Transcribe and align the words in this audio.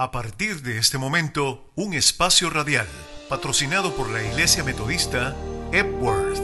A 0.00 0.10
partir 0.12 0.62
de 0.62 0.78
este 0.78 0.96
momento, 0.96 1.70
un 1.74 1.92
espacio 1.92 2.48
radial 2.48 2.86
patrocinado 3.28 3.94
por 3.94 4.08
la 4.08 4.22
Iglesia 4.22 4.64
Metodista 4.64 5.36
Epworth. 5.72 6.40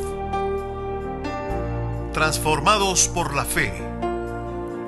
Transformados 2.12 3.08
por 3.08 3.34
la 3.34 3.46
fe. 3.46 3.72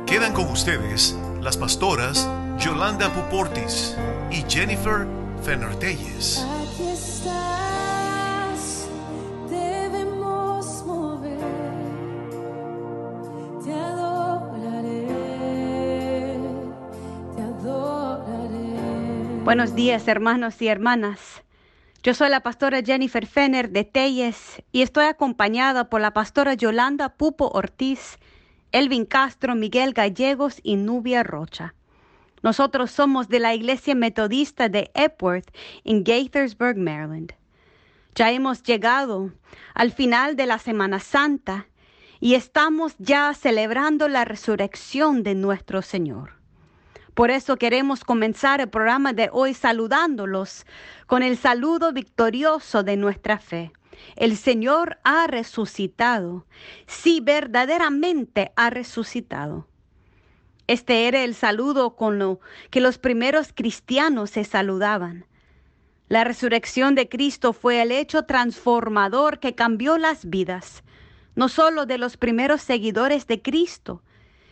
Quedan 0.06 0.34
con 0.34 0.50
ustedes 0.50 1.16
las 1.40 1.56
pastoras 1.56 2.28
Yolanda 2.58 3.10
Puportis 3.10 3.96
y 4.30 4.44
Jennifer 4.46 5.06
Fenertelles. 5.42 6.44
Buenos 19.48 19.74
días, 19.74 20.06
hermanos 20.09 20.61
y 20.61 20.69
hermanas. 20.69 21.43
Yo 22.02 22.12
soy 22.12 22.29
la 22.29 22.43
pastora 22.43 22.83
Jennifer 22.83 23.25
Fenner 23.27 23.71
de 23.71 23.83
Telles 23.83 24.62
y 24.73 24.83
estoy 24.83 25.07
acompañada 25.07 25.88
por 25.88 26.02
la 26.02 26.12
pastora 26.12 26.52
Yolanda 26.52 27.16
Pupo 27.16 27.48
Ortiz, 27.55 28.19
Elvin 28.73 29.07
Castro, 29.07 29.55
Miguel 29.55 29.95
Gallegos 29.95 30.61
y 30.62 30.77
Nubia 30.77 31.23
Rocha. 31.23 31.74
Nosotros 32.43 32.91
somos 32.91 33.30
de 33.30 33.41
la 33.41 33.55
Iglesia 33.55 33.95
Metodista 33.95 34.69
de 34.69 34.91
Epworth 34.93 35.49
en 35.83 36.05
Gaithersburg, 36.05 36.77
Maryland. 36.77 37.33
Ya 38.15 38.30
hemos 38.30 38.62
llegado 38.62 39.33
al 39.73 39.93
final 39.93 40.37
de 40.37 40.45
la 40.45 40.59
Semana 40.59 41.01
Santa 41.01 41.69
y 42.21 42.35
estamos 42.35 42.96
ya 42.99 43.33
celebrando 43.33 44.09
la 44.09 44.27
resurrección 44.27 45.23
de 45.23 45.35
nuestro 45.35 45.80
Señor. 45.80 46.38
Por 47.19 47.33
eso 47.33 47.57
queremos 47.57 48.05
comenzar 48.05 48.61
el 48.61 48.69
programa 48.69 49.13
de 49.13 49.29
hoy 49.33 49.53
saludándolos 49.53 50.65
con 51.09 51.25
el 51.25 51.37
saludo 51.37 51.93
victorioso 51.93 52.85
de 52.85 52.97
nuestra 52.97 53.41
fe. 53.41 53.73
El 54.15 54.37
Señor 54.37 54.99
ha 55.02 55.27
resucitado. 55.27 56.47
Sí, 56.87 57.19
verdaderamente 57.21 58.52
ha 58.55 58.71
resucitado. 58.71 59.66
Este 60.69 61.09
era 61.09 61.25
el 61.25 61.35
saludo 61.35 61.97
con 61.97 62.21
lo 62.21 62.38
que 62.71 62.80
los 62.80 62.99
primeros 62.99 63.53
cristianos 63.53 64.30
se 64.30 64.44
saludaban. 64.44 65.27
La 66.06 66.22
resurrección 66.22 66.94
de 66.94 67.08
Cristo 67.08 67.53
fue 67.53 67.82
el 67.82 67.91
hecho 67.91 68.27
transformador 68.27 69.41
que 69.41 69.56
cambió 69.56 69.98
las 69.98 70.30
vidas, 70.30 70.84
no 71.34 71.48
solo 71.48 71.84
de 71.84 71.98
los 71.98 72.16
primeros 72.16 72.62
seguidores 72.62 73.27
de 73.27 73.42
Cristo, 73.42 74.05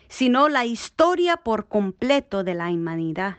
sino 0.08 0.48
la 0.48 0.64
historia 0.64 1.36
por 1.36 1.68
completo 1.68 2.44
de 2.44 2.54
la 2.54 2.68
humanidad. 2.68 3.36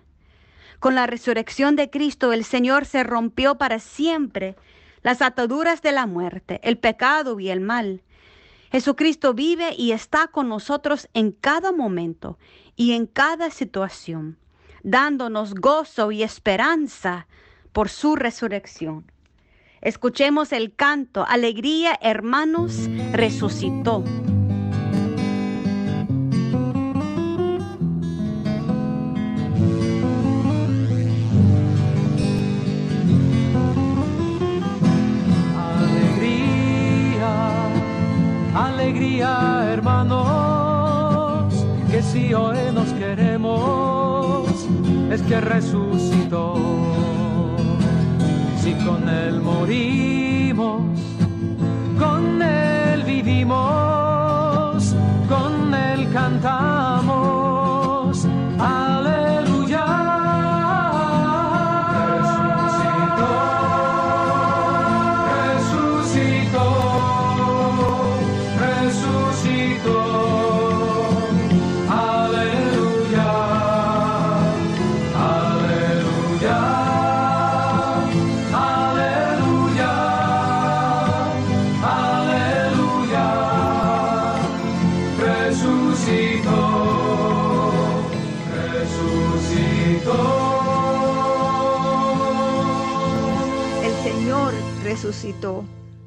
Con 0.79 0.95
la 0.95 1.07
resurrección 1.07 1.75
de 1.75 1.89
Cristo 1.89 2.33
el 2.33 2.43
Señor 2.43 2.85
se 2.85 3.03
rompió 3.03 3.57
para 3.57 3.79
siempre 3.79 4.55
las 5.01 5.21
ataduras 5.21 5.81
de 5.81 5.91
la 5.91 6.05
muerte, 6.05 6.59
el 6.63 6.77
pecado 6.77 7.39
y 7.39 7.49
el 7.49 7.61
mal. 7.61 8.03
Jesucristo 8.71 9.33
vive 9.33 9.73
y 9.77 9.91
está 9.91 10.27
con 10.27 10.49
nosotros 10.49 11.07
en 11.13 11.31
cada 11.31 11.71
momento 11.71 12.37
y 12.75 12.91
en 12.91 13.07
cada 13.07 13.49
situación, 13.49 14.37
dándonos 14.83 15.55
gozo 15.55 16.11
y 16.11 16.23
esperanza 16.23 17.27
por 17.71 17.89
su 17.89 18.15
resurrección. 18.15 19.11
Escuchemos 19.81 20.51
el 20.51 20.75
canto, 20.75 21.25
Alegría, 21.27 21.97
hermanos, 22.01 22.89
resucitó. 23.13 24.03
Es 45.17 45.23
que 45.23 45.41
resucitó. 45.41 46.55
Si 48.61 48.73
con 48.85 49.09
él 49.09 49.41
morimos, 49.41 50.81
con 51.97 52.41
él 52.41 52.56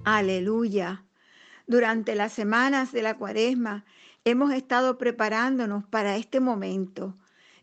Aleluya. 0.04 1.04
Durante 1.66 2.14
las 2.14 2.32
semanas 2.32 2.92
de 2.92 3.02
la 3.02 3.16
cuaresma 3.16 3.84
hemos 4.24 4.52
estado 4.52 4.98
preparándonos 4.98 5.84
para 5.84 6.14
este 6.16 6.38
momento. 6.38 7.16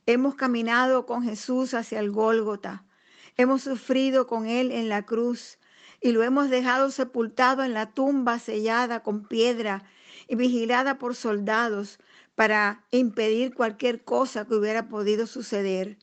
Hemos 0.06 0.36
caminado 0.36 1.06
con 1.06 1.24
Jesús 1.24 1.74
hacia 1.74 2.02
el 2.02 2.12
Gólgota. 2.12 2.84
Hemos 3.38 3.62
sufrido 3.62 4.28
con 4.28 4.46
Él 4.46 4.74
en 4.74 4.90
la 4.90 5.06
cruz 5.06 5.58
y 6.02 6.12
lo 6.12 6.22
hemos 6.22 6.50
dejado 6.50 6.92
sepultado 6.92 7.64
en 7.64 7.74
la 7.74 7.94
tumba 7.94 8.40
sellada 8.40 9.02
con 9.02 9.26
piedra 9.26 9.86
y 10.28 10.36
vigilada 10.36 10.98
por 10.98 11.16
soldados 11.16 11.98
para 12.36 12.84
impedir 12.92 13.54
cualquier 13.54 14.04
cosa 14.04 14.46
que 14.46 14.56
hubiera 14.56 14.90
podido 14.90 15.26
suceder. 15.26 15.98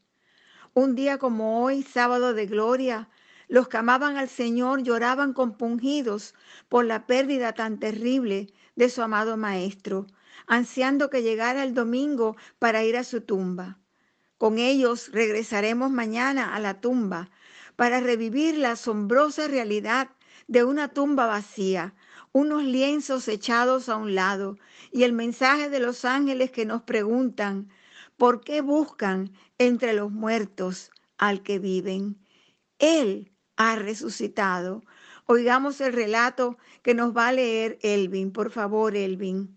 Un 0.73 0.95
día 0.95 1.19
como 1.19 1.63
hoy, 1.63 1.83
sábado 1.83 2.33
de 2.33 2.47
gloria, 2.47 3.11
los 3.49 3.69
que 3.69 3.77
amaban 3.77 4.17
al 4.17 4.29
Señor 4.29 4.83
lloraban 4.83 5.33
compungidos 5.33 6.35
por 6.69 6.85
la 6.85 7.07
pérdida 7.07 7.53
tan 7.53 7.79
terrible 7.79 8.53
de 8.77 8.89
su 8.89 9.03
amado 9.03 9.37
Maestro, 9.37 10.07
ansiando 10.47 11.11
que 11.11 11.23
llegara 11.23 11.63
el 11.63 11.75
domingo 11.75 12.37
para 12.59 12.85
ir 12.85 12.97
a 12.97 13.05
su 13.05 13.21
tumba. 13.21 13.79
Con 14.39 14.59
ellos 14.59 15.11
regresaremos 15.13 15.91
mañana 15.91 16.55
a 16.55 16.61
la 16.61 16.81
tumba 16.81 17.31
para 17.77 18.01
revivir 18.01 18.59
la 18.59 18.73
asombrosa 18.73 19.49
realidad 19.49 20.11
de 20.47 20.65
una 20.65 20.89
tumba 20.89 21.27
vacía, 21.27 21.95
unos 22.33 22.65
lienzos 22.65 23.29
echados 23.29 23.89
a 23.89 23.97
un 23.97 24.15
lado 24.15 24.59
y 24.91 25.05
el 25.05 25.13
mensaje 25.13 25.71
de 25.71 25.81
los 25.81 26.05
ángeles 26.05 26.51
que 26.51 26.67
nos 26.67 26.83
preguntan, 26.83 27.69
¿por 28.17 28.43
qué 28.43 28.61
buscan 28.61 29.33
entre 29.59 29.93
los 29.93 30.11
muertos 30.11 30.91
al 31.17 31.43
que 31.43 31.59
viven? 31.59 32.19
Él 32.79 33.33
ha 33.57 33.77
resucitado. 33.77 34.83
Oigamos 35.27 35.81
el 35.81 35.93
relato 35.93 36.59
que 36.83 36.95
nos 36.95 37.17
va 37.17 37.29
a 37.29 37.33
leer 37.33 37.79
Elvin. 37.83 38.31
Por 38.31 38.51
favor, 38.51 38.97
Elvin. 38.97 39.57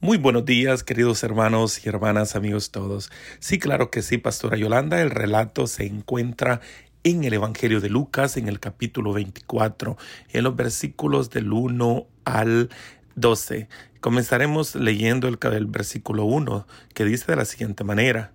Muy 0.00 0.18
buenos 0.18 0.44
días, 0.44 0.84
queridos 0.84 1.22
hermanos 1.24 1.84
y 1.84 1.88
hermanas, 1.88 2.36
amigos 2.36 2.70
todos. 2.70 3.10
Sí, 3.38 3.58
claro 3.58 3.90
que 3.90 4.02
sí, 4.02 4.18
Pastora 4.18 4.56
Yolanda. 4.56 5.00
El 5.00 5.10
relato 5.10 5.66
se 5.66 5.86
encuentra 5.86 6.60
en 7.04 7.24
el 7.24 7.32
Evangelio 7.32 7.80
de 7.80 7.88
Lucas, 7.88 8.36
en 8.36 8.48
el 8.48 8.60
capítulo 8.60 9.12
24, 9.12 9.96
en 10.30 10.44
los 10.44 10.56
versículos 10.56 11.30
del 11.30 11.52
1 11.52 12.06
al 12.24 12.68
12. 13.14 13.68
Comenzaremos 14.00 14.74
leyendo 14.74 15.26
el, 15.26 15.38
el 15.40 15.66
versículo 15.66 16.24
1, 16.24 16.66
que 16.92 17.04
dice 17.04 17.24
de 17.32 17.36
la 17.36 17.46
siguiente 17.46 17.82
manera. 17.82 18.32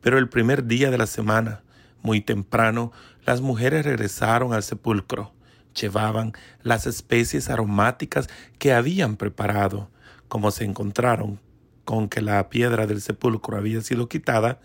Pero 0.00 0.18
el 0.18 0.28
primer 0.28 0.66
día 0.66 0.90
de 0.90 0.98
la 0.98 1.06
semana, 1.06 1.62
muy 2.02 2.20
temprano, 2.20 2.92
las 3.28 3.42
mujeres 3.42 3.84
regresaron 3.84 4.54
al 4.54 4.62
sepulcro. 4.62 5.34
Llevaban 5.78 6.32
las 6.62 6.86
especies 6.86 7.50
aromáticas 7.50 8.26
que 8.58 8.72
habían 8.72 9.16
preparado. 9.16 9.90
Como 10.28 10.50
se 10.50 10.64
encontraron 10.64 11.38
con 11.84 12.08
que 12.08 12.22
la 12.22 12.48
piedra 12.48 12.86
del 12.86 13.02
sepulcro 13.02 13.58
había 13.58 13.82
sido 13.82 14.08
quitada, 14.08 14.60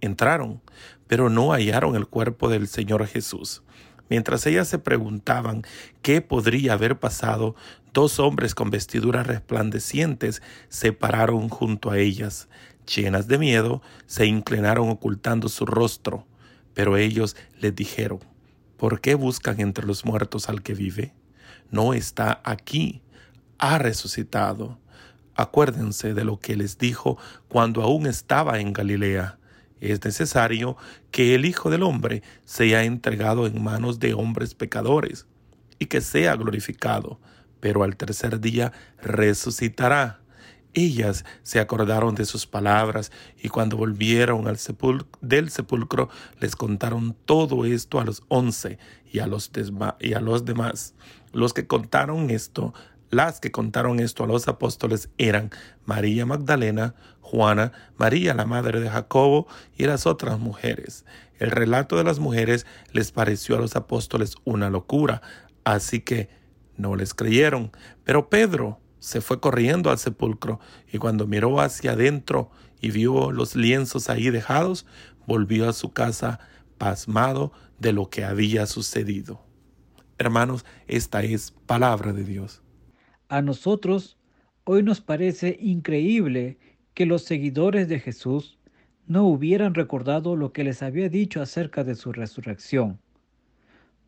entraron, 0.00 0.62
pero 1.08 1.28
no 1.28 1.50
hallaron 1.50 1.96
el 1.96 2.06
cuerpo 2.06 2.48
del 2.48 2.68
Señor 2.68 3.04
Jesús. 3.08 3.64
Mientras 4.08 4.46
ellas 4.46 4.68
se 4.68 4.78
preguntaban 4.78 5.62
qué 6.00 6.20
podría 6.20 6.74
haber 6.74 7.00
pasado, 7.00 7.56
dos 7.92 8.20
hombres 8.20 8.54
con 8.54 8.70
vestiduras 8.70 9.26
resplandecientes 9.26 10.40
se 10.68 10.92
pararon 10.92 11.48
junto 11.48 11.90
a 11.90 11.98
ellas. 11.98 12.48
Llenas 12.86 13.26
de 13.26 13.38
miedo, 13.38 13.82
se 14.06 14.26
inclinaron 14.26 14.88
ocultando 14.88 15.48
su 15.48 15.66
rostro. 15.66 16.28
Pero 16.74 16.96
ellos 16.96 17.36
les 17.60 17.74
dijeron, 17.74 18.20
¿por 18.76 19.00
qué 19.00 19.14
buscan 19.14 19.60
entre 19.60 19.86
los 19.86 20.04
muertos 20.04 20.48
al 20.48 20.62
que 20.62 20.74
vive? 20.74 21.14
No 21.70 21.94
está 21.94 22.40
aquí, 22.44 23.02
ha 23.58 23.78
resucitado. 23.78 24.78
Acuérdense 25.34 26.14
de 26.14 26.24
lo 26.24 26.38
que 26.38 26.56
les 26.56 26.78
dijo 26.78 27.18
cuando 27.48 27.82
aún 27.82 28.06
estaba 28.06 28.60
en 28.60 28.72
Galilea. 28.72 29.38
Es 29.80 30.04
necesario 30.04 30.76
que 31.10 31.34
el 31.34 31.44
Hijo 31.44 31.70
del 31.70 31.82
Hombre 31.82 32.22
sea 32.44 32.84
entregado 32.84 33.46
en 33.46 33.62
manos 33.62 33.98
de 33.98 34.14
hombres 34.14 34.54
pecadores 34.54 35.26
y 35.78 35.86
que 35.86 36.00
sea 36.00 36.36
glorificado, 36.36 37.20
pero 37.60 37.82
al 37.82 37.96
tercer 37.96 38.40
día 38.40 38.72
resucitará. 39.02 40.23
Ellas 40.74 41.24
se 41.42 41.60
acordaron 41.60 42.14
de 42.14 42.24
sus 42.24 42.46
palabras 42.46 43.12
y 43.40 43.48
cuando 43.48 43.76
volvieron 43.76 44.48
al 44.48 44.58
del 45.20 45.50
sepulcro 45.50 46.08
les 46.40 46.56
contaron 46.56 47.16
todo 47.24 47.64
esto 47.64 48.00
a 48.00 48.04
los 48.04 48.22
once 48.28 48.78
y 49.10 49.20
a 49.20 49.26
los, 49.26 49.50
y 50.00 50.14
a 50.14 50.20
los 50.20 50.44
demás. 50.44 50.94
Los 51.32 51.52
que 51.52 51.66
contaron 51.66 52.30
esto 52.30 52.74
las 53.14 53.38
que 53.38 53.52
contaron 53.52 54.00
esto 54.00 54.24
a 54.24 54.26
los 54.26 54.48
apóstoles 54.48 55.08
eran 55.18 55.50
María 55.84 56.26
Magdalena, 56.26 56.96
Juana, 57.20 57.70
María 57.96 58.34
la 58.34 58.44
madre 58.44 58.80
de 58.80 58.90
Jacobo 58.90 59.46
y 59.76 59.84
las 59.84 60.06
otras 60.06 60.40
mujeres. 60.40 61.04
El 61.38 61.52
relato 61.52 61.96
de 61.96 62.02
las 62.02 62.18
mujeres 62.18 62.66
les 62.92 63.12
pareció 63.12 63.56
a 63.56 63.60
los 63.60 63.76
apóstoles 63.76 64.34
una 64.42 64.68
locura, 64.68 65.22
así 65.62 66.00
que 66.00 66.28
no 66.76 66.96
les 66.96 67.14
creyeron. 67.14 67.70
Pero 68.02 68.28
Pedro 68.28 68.80
se 69.04 69.20
fue 69.20 69.38
corriendo 69.38 69.90
al 69.90 69.98
sepulcro 69.98 70.60
y 70.90 70.96
cuando 70.96 71.26
miró 71.26 71.60
hacia 71.60 71.92
adentro 71.92 72.50
y 72.80 72.90
vio 72.90 73.32
los 73.32 73.54
lienzos 73.54 74.08
ahí 74.08 74.30
dejados, 74.30 74.86
volvió 75.26 75.68
a 75.68 75.74
su 75.74 75.92
casa 75.92 76.40
pasmado 76.78 77.52
de 77.78 77.92
lo 77.92 78.08
que 78.08 78.24
había 78.24 78.64
sucedido. 78.64 79.44
Hermanos, 80.16 80.64
esta 80.86 81.22
es 81.22 81.50
palabra 81.66 82.14
de 82.14 82.24
Dios. 82.24 82.62
A 83.28 83.42
nosotros 83.42 84.16
hoy 84.64 84.82
nos 84.82 85.02
parece 85.02 85.58
increíble 85.60 86.56
que 86.94 87.04
los 87.04 87.24
seguidores 87.24 87.88
de 87.88 88.00
Jesús 88.00 88.58
no 89.06 89.26
hubieran 89.26 89.74
recordado 89.74 90.34
lo 90.34 90.54
que 90.54 90.64
les 90.64 90.82
había 90.82 91.10
dicho 91.10 91.42
acerca 91.42 91.84
de 91.84 91.94
su 91.94 92.10
resurrección. 92.10 93.00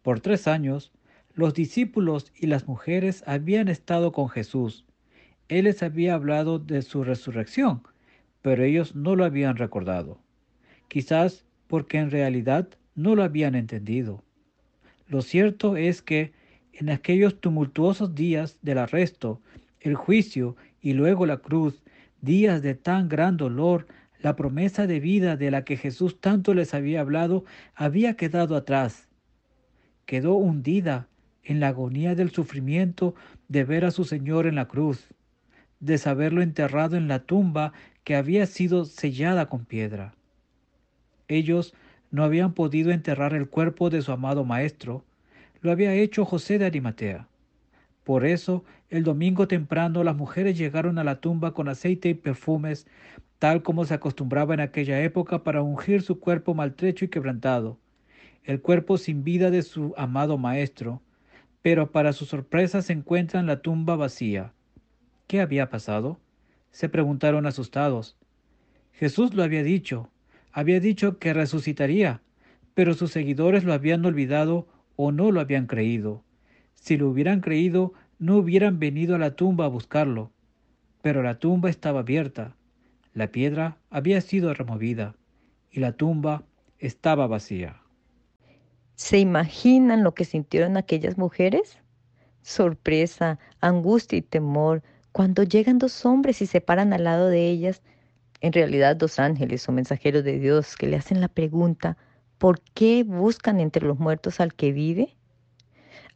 Por 0.00 0.20
tres 0.20 0.48
años, 0.48 0.90
los 1.34 1.52
discípulos 1.52 2.32
y 2.34 2.46
las 2.46 2.66
mujeres 2.66 3.22
habían 3.26 3.68
estado 3.68 4.10
con 4.10 4.30
Jesús. 4.30 4.85
Él 5.48 5.64
les 5.64 5.82
había 5.82 6.14
hablado 6.14 6.58
de 6.58 6.82
su 6.82 7.04
resurrección, 7.04 7.82
pero 8.42 8.64
ellos 8.64 8.94
no 8.96 9.14
lo 9.14 9.24
habían 9.24 9.56
recordado. 9.56 10.18
Quizás 10.88 11.44
porque 11.68 11.98
en 11.98 12.10
realidad 12.10 12.68
no 12.94 13.14
lo 13.14 13.22
habían 13.22 13.54
entendido. 13.54 14.22
Lo 15.08 15.22
cierto 15.22 15.76
es 15.76 16.02
que 16.02 16.32
en 16.72 16.90
aquellos 16.90 17.40
tumultuosos 17.40 18.14
días 18.14 18.58
del 18.62 18.78
arresto, 18.78 19.40
el 19.80 19.94
juicio 19.94 20.56
y 20.80 20.94
luego 20.94 21.26
la 21.26 21.38
cruz, 21.38 21.82
días 22.20 22.62
de 22.62 22.74
tan 22.74 23.08
gran 23.08 23.36
dolor, 23.36 23.86
la 24.20 24.34
promesa 24.34 24.86
de 24.86 24.98
vida 24.98 25.36
de 25.36 25.50
la 25.50 25.64
que 25.64 25.76
Jesús 25.76 26.20
tanto 26.20 26.54
les 26.54 26.74
había 26.74 27.00
hablado 27.00 27.44
había 27.74 28.14
quedado 28.14 28.56
atrás. 28.56 29.08
Quedó 30.06 30.34
hundida 30.34 31.08
en 31.44 31.60
la 31.60 31.68
agonía 31.68 32.14
del 32.14 32.30
sufrimiento 32.30 33.14
de 33.48 33.64
ver 33.64 33.84
a 33.84 33.90
su 33.90 34.04
Señor 34.04 34.46
en 34.46 34.56
la 34.56 34.66
cruz, 34.66 35.14
de 35.80 35.98
saberlo 35.98 36.42
enterrado 36.42 36.96
en 36.96 37.08
la 37.08 37.20
tumba 37.20 37.72
que 38.04 38.16
había 38.16 38.46
sido 38.46 38.84
sellada 38.84 39.48
con 39.48 39.64
piedra. 39.64 40.14
Ellos 41.28 41.74
no 42.10 42.24
habían 42.24 42.52
podido 42.52 42.92
enterrar 42.92 43.34
el 43.34 43.48
cuerpo 43.48 43.90
de 43.90 44.02
su 44.02 44.12
amado 44.12 44.44
Maestro, 44.44 45.04
lo 45.60 45.72
había 45.72 45.94
hecho 45.94 46.24
José 46.24 46.58
de 46.58 46.66
Arimatea. 46.66 47.28
Por 48.04 48.24
eso, 48.24 48.64
el 48.88 49.02
domingo 49.02 49.48
temprano 49.48 50.04
las 50.04 50.14
mujeres 50.14 50.56
llegaron 50.56 50.98
a 50.98 51.04
la 51.04 51.20
tumba 51.20 51.52
con 51.52 51.68
aceite 51.68 52.10
y 52.10 52.14
perfumes, 52.14 52.86
tal 53.40 53.62
como 53.62 53.84
se 53.84 53.94
acostumbraba 53.94 54.54
en 54.54 54.60
aquella 54.60 55.02
época 55.02 55.42
para 55.42 55.62
ungir 55.62 56.02
su 56.02 56.20
cuerpo 56.20 56.54
maltrecho 56.54 57.04
y 57.04 57.08
quebrantado, 57.08 57.78
el 58.44 58.60
cuerpo 58.60 58.96
sin 58.96 59.24
vida 59.24 59.50
de 59.50 59.62
su 59.62 59.92
amado 59.96 60.38
maestro, 60.38 61.02
pero 61.62 61.90
para 61.90 62.12
su 62.12 62.24
sorpresa 62.26 62.80
se 62.80 62.92
encuentran 62.92 63.46
la 63.46 63.60
tumba 63.60 63.96
vacía. 63.96 64.52
¿Qué 65.26 65.40
había 65.40 65.70
pasado? 65.70 66.20
se 66.70 66.90
preguntaron 66.90 67.46
asustados. 67.46 68.18
Jesús 68.92 69.32
lo 69.32 69.42
había 69.42 69.62
dicho, 69.62 70.10
había 70.52 70.78
dicho 70.78 71.18
que 71.18 71.32
resucitaría, 71.32 72.20
pero 72.74 72.92
sus 72.92 73.12
seguidores 73.12 73.64
lo 73.64 73.72
habían 73.72 74.04
olvidado 74.04 74.68
o 74.94 75.10
no 75.10 75.30
lo 75.32 75.40
habían 75.40 75.66
creído. 75.66 76.22
Si 76.74 76.98
lo 76.98 77.08
hubieran 77.08 77.40
creído, 77.40 77.94
no 78.18 78.36
hubieran 78.36 78.78
venido 78.78 79.14
a 79.14 79.18
la 79.18 79.36
tumba 79.36 79.64
a 79.64 79.68
buscarlo. 79.68 80.32
Pero 81.00 81.22
la 81.22 81.38
tumba 81.38 81.70
estaba 81.70 82.00
abierta, 82.00 82.56
la 83.14 83.28
piedra 83.28 83.78
había 83.88 84.20
sido 84.20 84.52
removida 84.52 85.14
y 85.70 85.80
la 85.80 85.92
tumba 85.92 86.44
estaba 86.78 87.26
vacía. 87.26 87.80
¿Se 88.96 89.18
imaginan 89.18 90.04
lo 90.04 90.14
que 90.14 90.26
sintieron 90.26 90.76
aquellas 90.76 91.16
mujeres? 91.16 91.78
Sorpresa, 92.42 93.38
angustia 93.60 94.18
y 94.18 94.22
temor 94.22 94.82
cuando 95.16 95.44
llegan 95.44 95.78
dos 95.78 96.04
hombres 96.04 96.42
y 96.42 96.46
se 96.46 96.60
paran 96.60 96.92
al 96.92 97.04
lado 97.04 97.28
de 97.28 97.48
ellas, 97.48 97.80
en 98.42 98.52
realidad 98.52 98.96
dos 98.96 99.18
ángeles 99.18 99.66
o 99.66 99.72
mensajeros 99.72 100.22
de 100.24 100.38
Dios 100.38 100.76
que 100.76 100.88
le 100.88 100.96
hacen 100.98 101.22
la 101.22 101.28
pregunta, 101.28 101.96
¿Por 102.36 102.60
qué 102.60 103.02
buscan 103.02 103.58
entre 103.58 103.86
los 103.86 103.98
muertos 103.98 104.40
al 104.40 104.52
que 104.52 104.72
vive? 104.72 105.16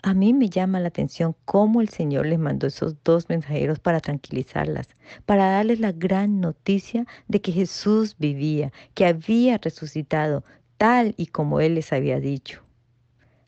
A 0.02 0.12
mí 0.12 0.34
me 0.34 0.50
llama 0.50 0.80
la 0.80 0.88
atención 0.88 1.34
cómo 1.46 1.80
el 1.80 1.88
Señor 1.88 2.26
les 2.26 2.38
mandó 2.38 2.66
esos 2.66 2.94
dos 3.02 3.30
mensajeros 3.30 3.78
para 3.78 4.00
tranquilizarlas, 4.00 4.90
para 5.24 5.50
darles 5.50 5.80
la 5.80 5.92
gran 5.92 6.42
noticia 6.42 7.06
de 7.26 7.40
que 7.40 7.52
Jesús 7.52 8.16
vivía, 8.18 8.70
que 8.92 9.06
había 9.06 9.56
resucitado, 9.56 10.44
tal 10.76 11.14
y 11.16 11.28
como 11.28 11.60
Él 11.60 11.76
les 11.76 11.94
había 11.94 12.20
dicho. 12.20 12.62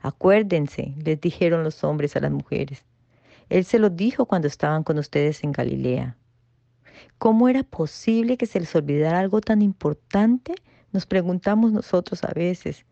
Acuérdense, 0.01 0.95
les 1.05 1.21
dijeron 1.21 1.63
los 1.63 1.85
hombres 1.85 2.17
a 2.17 2.21
las 2.21 2.33
mujeres. 2.33 2.87
Él 3.53 3.65
se 3.65 3.79
lo 3.79 3.91
dijo 3.91 4.27
cuando 4.27 4.49
estaban 4.49 4.83
con 4.83 4.99
ustedes 4.99 5.45
en 5.45 5.53
Galilea. 5.53 6.17
¿Cómo 7.19 7.49
era 7.49 7.63
posible 7.63 8.37
que 8.37 8.47
se 8.47 8.59
les 8.59 8.75
olvidara 8.75 9.19
algo 9.19 9.41
tan 9.41 9.61
importante 9.63 10.55
nos 10.93 11.07
preguntamos 11.07 11.73
nosotros 11.73 12.23
a 12.23 12.33
veces, 12.35 12.85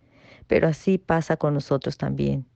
pero 0.46 0.68
así 0.68 0.98
pasa 0.98 1.36
con 1.36 1.54
nosotros 1.54 1.98
también. 1.98 2.46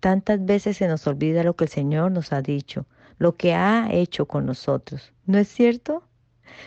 Tantas 0.00 0.44
veces 0.44 0.76
se 0.76 0.86
nos 0.86 1.06
olvida 1.06 1.44
lo 1.44 1.56
que 1.56 1.64
el 1.64 1.70
Señor 1.70 2.12
nos 2.12 2.32
ha 2.32 2.42
dicho, 2.42 2.86
lo 3.18 3.36
que 3.36 3.54
ha 3.54 3.88
hecho 3.90 4.26
con 4.26 4.44
nosotros. 4.46 5.12
¿No 5.26 5.38
es 5.38 5.48
cierto? 5.48 6.02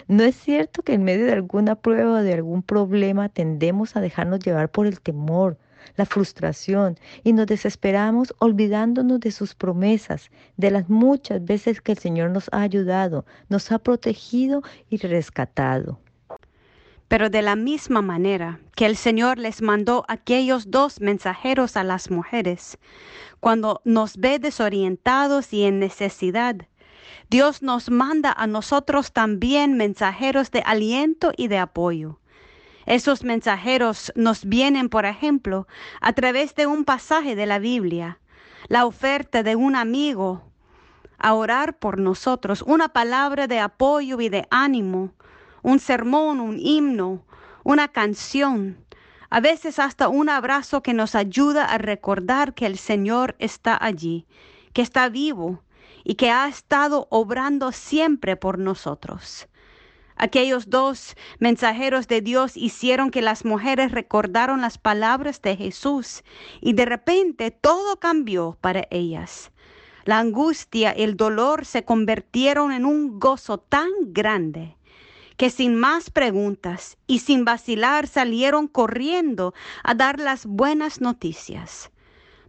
¿No 0.07 0.24
es 0.24 0.36
cierto 0.36 0.81
que 0.81 0.93
en 0.93 1.03
medio 1.03 1.25
de 1.25 1.33
alguna 1.33 1.75
prueba 1.75 2.19
o 2.19 2.24
de 2.24 2.33
algún 2.33 2.63
problema 2.63 3.29
tendemos 3.29 3.95
a 3.95 4.01
dejarnos 4.01 4.39
llevar 4.39 4.69
por 4.69 4.88
el 4.88 5.00
temor, 5.00 5.60
la 5.98 6.06
frustración 6.06 6.98
y 7.24 7.34
nos 7.34 7.48
desesperamos 7.48 8.34
olvidándonos 8.39 9.20
de 9.20 9.32
sus 9.32 9.56
promesas, 9.56 10.30
de 10.58 10.72
las 10.72 10.89
muchas 10.89 11.44
veces 11.44 11.82
que 11.82 11.94
el 11.94 11.98
Señor 11.98 12.32
nos 12.32 12.50
ha 12.51 12.62
ayudado, 12.62 13.25
nos 13.50 13.72
ha 13.72 13.80
protegido 13.80 14.62
y 14.89 14.98
rescatado? 14.98 16.00
Pero 17.08 17.30
de 17.30 17.42
la 17.42 17.56
misma 17.56 18.01
manera 18.01 18.60
que 18.75 18.86
el 18.86 18.96
Señor 18.96 19.38
les 19.38 19.62
mandó 19.62 20.06
aquellos 20.08 20.72
dos 20.72 21.00
mensajeros 21.00 21.77
a 21.77 21.84
las 21.84 22.10
mujeres, 22.10 22.77
cuando 23.39 23.82
nos 23.86 24.18
ve 24.18 24.39
desorientados 24.39 25.54
y 25.54 25.63
en 25.63 25.80
necesidad, 25.80 26.56
Dios 27.30 27.62
nos 27.62 27.89
manda 27.89 28.32
a 28.32 28.48
nosotros 28.48 29.12
también 29.12 29.77
mensajeros 29.77 30.51
de 30.51 30.62
aliento 30.65 31.32
y 31.38 31.48
de 31.48 31.58
apoyo. 31.58 32.20
Esos 32.86 33.24
mensajeros 33.24 34.12
nos 34.15 34.46
vienen, 34.46 34.89
por 34.89 35.06
ejemplo, 35.06 35.68
a 36.01 36.13
través 36.13 36.54
de 36.56 36.68
un 36.68 36.86
pasaje 36.86 37.36
de 37.36 37.46
la 37.46 37.60
Biblia, 37.60 38.20
la 38.68 38.86
oferta 38.86 39.44
de 39.44 39.56
un 39.56 39.75
amigo 39.75 40.44
a 41.18 41.34
orar 41.34 41.80
por 41.80 42.00
nosotros, 42.00 42.62
una 42.62 42.89
palabra 42.89 43.48
de 43.48 43.60
apoyo 43.60 44.22
y 44.22 44.30
de 44.30 44.48
ánimo, 44.51 45.13
un 45.63 45.80
sermón, 45.80 46.39
un 46.39 46.60
himno, 46.60 47.25
una 47.63 47.88
canción, 47.88 48.86
a 49.30 49.39
veces 49.39 49.80
hasta 49.80 50.08
un 50.08 50.30
abrazo 50.30 50.84
que 50.84 50.94
nos 50.94 51.15
ayuda 51.15 51.65
a 51.65 51.77
recordar 51.77 52.54
que 52.54 52.65
el 52.65 52.77
Señor 52.77 53.36
está 53.39 53.77
allí, 53.84 54.27
que 54.74 54.82
está 54.82 55.10
vivo 55.10 55.63
y 56.04 56.15
que 56.15 56.30
ha 56.30 56.48
estado 56.48 57.08
obrando 57.10 57.72
siempre 57.72 58.36
por 58.36 58.60
nosotros. 58.60 59.48
Aquellos 60.17 60.69
dos 60.69 61.15
mensajeros 61.39 62.07
de 62.07 62.22
Dios 62.22 62.55
hicieron 62.55 63.12
que 63.12 63.22
las 63.22 63.43
mujeres 63.43 63.91
recordaron 63.91 64.62
las 64.62 64.77
palabras 64.77 65.41
de 65.41 65.57
Jesús 65.57 66.24
y 66.62 66.74
de 66.74 66.86
repente 66.86 67.51
todo 67.51 68.00
cambió 68.00 68.57
para 68.62 68.88
ellas. 68.91 69.51
La 70.05 70.19
angustia 70.19 70.93
y 70.98 71.03
el 71.03 71.17
dolor 71.17 71.65
se 71.65 71.84
convirtieron 71.84 72.72
en 72.72 72.86
un 72.86 73.19
gozo 73.19 73.57
tan 73.57 73.89
grande 74.07 74.77
que 75.38 75.50
sin 75.50 75.75
más 75.75 76.10
preguntas 76.10 76.98
y 77.07 77.19
sin 77.19 77.43
vacilar 77.43 78.07
salieron 78.07 78.67
corriendo 78.67 79.53
a 79.84 79.93
dar 79.93 80.19
las 80.19 80.45
buenas 80.45 81.01
noticias. 81.01 81.91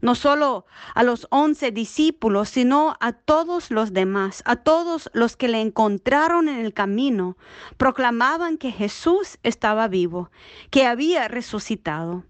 No 0.00 0.14
solo 0.14 0.66
a 0.94 1.02
los 1.02 1.26
once 1.30 1.70
discípulos, 1.70 2.50
sino 2.50 2.96
a 3.00 3.12
todos 3.12 3.70
los 3.70 3.92
demás, 3.92 4.42
a 4.44 4.56
todos 4.56 5.10
los 5.12 5.36
que 5.36 5.48
le 5.48 5.60
encontraron 5.60 6.48
en 6.48 6.58
el 6.58 6.74
camino, 6.74 7.36
proclamaban 7.76 8.58
que 8.58 8.72
Jesús 8.72 9.38
estaba 9.42 9.88
vivo, 9.88 10.30
que 10.70 10.86
había 10.86 11.28
resucitado. 11.28 12.24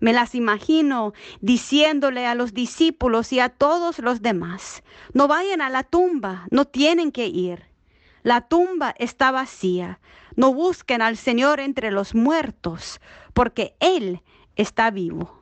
Me 0.00 0.14
las 0.14 0.34
imagino 0.34 1.12
diciéndole 1.42 2.26
a 2.26 2.34
los 2.34 2.54
discípulos 2.54 3.32
y 3.34 3.40
a 3.40 3.50
todos 3.50 3.98
los 3.98 4.22
demás, 4.22 4.82
no 5.12 5.28
vayan 5.28 5.60
a 5.60 5.68
la 5.68 5.82
tumba, 5.82 6.46
no 6.50 6.64
tienen 6.64 7.12
que 7.12 7.26
ir. 7.26 7.64
La 8.22 8.42
tumba 8.42 8.94
está 8.98 9.30
vacía, 9.30 10.00
no 10.36 10.54
busquen 10.54 11.02
al 11.02 11.18
Señor 11.18 11.60
entre 11.60 11.90
los 11.90 12.14
muertos, 12.14 13.00
porque 13.34 13.76
Él 13.78 14.22
está 14.56 14.90
vivo. 14.90 15.39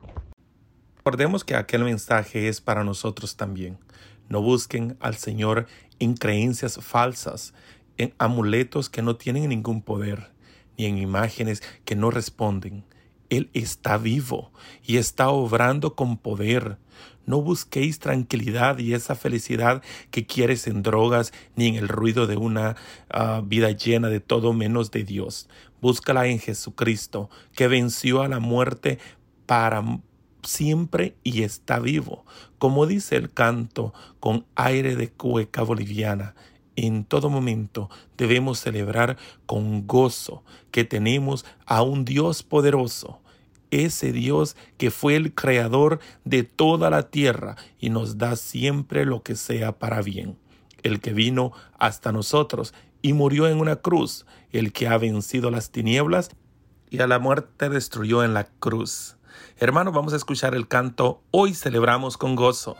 Recordemos 1.09 1.43
que 1.43 1.55
aquel 1.55 1.83
mensaje 1.85 2.49
es 2.49 2.61
para 2.61 2.83
nosotros 2.83 3.35
también. 3.35 3.79
No 4.27 4.43
busquen 4.43 4.95
al 4.99 5.15
Señor 5.15 5.65
en 5.97 6.13
creencias 6.13 6.77
falsas, 6.83 7.55
en 7.97 8.13
amuletos 8.19 8.91
que 8.91 9.01
no 9.01 9.15
tienen 9.15 9.49
ningún 9.49 9.81
poder, 9.81 10.29
ni 10.77 10.85
en 10.85 10.99
imágenes 10.99 11.63
que 11.83 11.95
no 11.95 12.11
responden. 12.11 12.85
Él 13.31 13.49
está 13.55 13.97
vivo 13.97 14.51
y 14.85 14.97
está 14.97 15.29
obrando 15.29 15.95
con 15.95 16.15
poder. 16.15 16.77
No 17.25 17.41
busquéis 17.41 17.97
tranquilidad 17.97 18.77
y 18.77 18.93
esa 18.93 19.15
felicidad 19.15 19.81
que 20.11 20.27
quieres 20.27 20.67
en 20.67 20.83
drogas 20.83 21.33
ni 21.55 21.69
en 21.69 21.73
el 21.73 21.87
ruido 21.87 22.27
de 22.27 22.37
una 22.37 22.75
uh, 23.11 23.41
vida 23.41 23.71
llena 23.71 24.09
de 24.09 24.19
todo 24.19 24.53
menos 24.53 24.91
de 24.91 25.05
Dios. 25.05 25.49
Búscala 25.81 26.27
en 26.27 26.37
Jesucristo, 26.37 27.31
que 27.55 27.67
venció 27.67 28.21
a 28.21 28.27
la 28.27 28.39
muerte 28.39 28.99
para 29.47 29.83
siempre 30.43 31.15
y 31.23 31.43
está 31.43 31.79
vivo. 31.79 32.25
Como 32.57 32.85
dice 32.85 33.15
el 33.15 33.31
canto 33.31 33.93
con 34.19 34.45
aire 34.55 34.95
de 34.95 35.09
cueca 35.09 35.63
boliviana, 35.63 36.35
en 36.75 37.03
todo 37.03 37.29
momento 37.29 37.89
debemos 38.17 38.59
celebrar 38.59 39.17
con 39.45 39.85
gozo 39.85 40.43
que 40.71 40.85
tenemos 40.85 41.45
a 41.65 41.81
un 41.81 42.05
Dios 42.05 42.43
poderoso, 42.43 43.19
ese 43.71 44.11
Dios 44.11 44.55
que 44.77 44.91
fue 44.91 45.15
el 45.15 45.33
creador 45.33 45.99
de 46.23 46.43
toda 46.43 46.89
la 46.89 47.09
tierra 47.09 47.55
y 47.79 47.89
nos 47.89 48.17
da 48.17 48.35
siempre 48.35 49.05
lo 49.05 49.23
que 49.23 49.35
sea 49.35 49.77
para 49.77 50.01
bien, 50.01 50.37
el 50.83 51.01
que 51.01 51.13
vino 51.13 51.51
hasta 51.77 52.11
nosotros 52.11 52.73
y 53.01 53.13
murió 53.13 53.47
en 53.47 53.59
una 53.59 53.77
cruz, 53.77 54.25
el 54.51 54.71
que 54.71 54.87
ha 54.87 54.97
vencido 54.97 55.51
las 55.51 55.71
tinieblas 55.71 56.29
y 56.89 57.01
a 57.01 57.07
la 57.07 57.19
muerte 57.19 57.69
destruyó 57.69 58.23
en 58.23 58.33
la 58.33 58.45
cruz. 58.45 59.17
Hermanos, 59.57 59.93
vamos 59.93 60.13
a 60.13 60.17
escuchar 60.17 60.55
el 60.55 60.67
canto 60.67 61.21
Hoy 61.31 61.53
celebramos 61.53 62.17
con 62.17 62.35
gozo. 62.35 62.75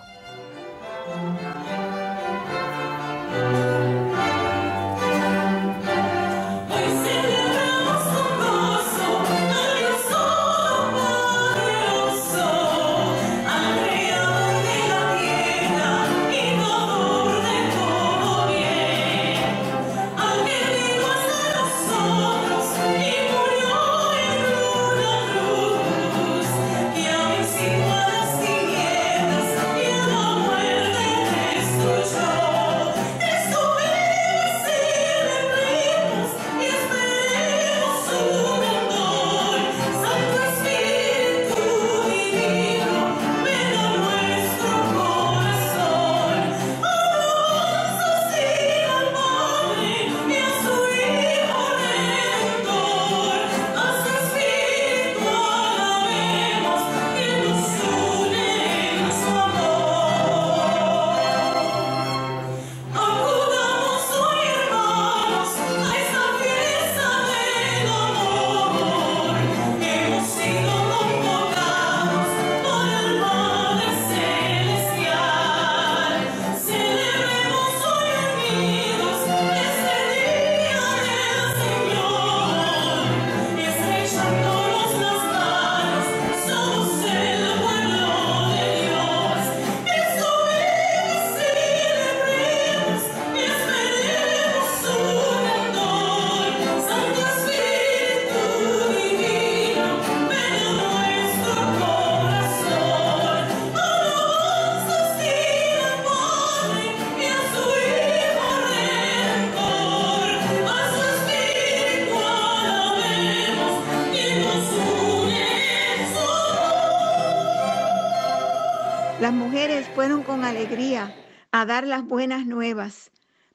Mujeres 119.40 119.88
fueron 119.96 120.22
con 120.24 120.44
alegría 120.44 121.16
a 121.54 121.66
dar 121.66 121.88
las 121.88 122.04
buenas 122.04 122.46
nuevas, 122.46 123.10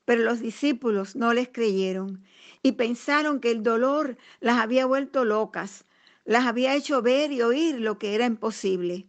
pero 0.07 0.23
los 0.23 0.41
discípulos 0.41 1.15
no 1.15 1.35
les 1.35 1.49
creyeron 1.49 2.25
y 2.63 2.73
pensaron 2.73 3.39
que 3.39 3.51
el 3.51 3.63
dolor 3.63 4.17
las 4.41 4.57
había 4.57 4.87
vuelto 4.87 5.27
locas, 5.27 5.85
las 6.25 6.47
había 6.47 6.75
hecho 6.75 7.03
ver 7.03 7.33
y 7.33 7.43
oír 7.43 7.81
lo 7.81 7.99
que 7.99 8.15
era 8.15 8.25
imposible. 8.25 9.07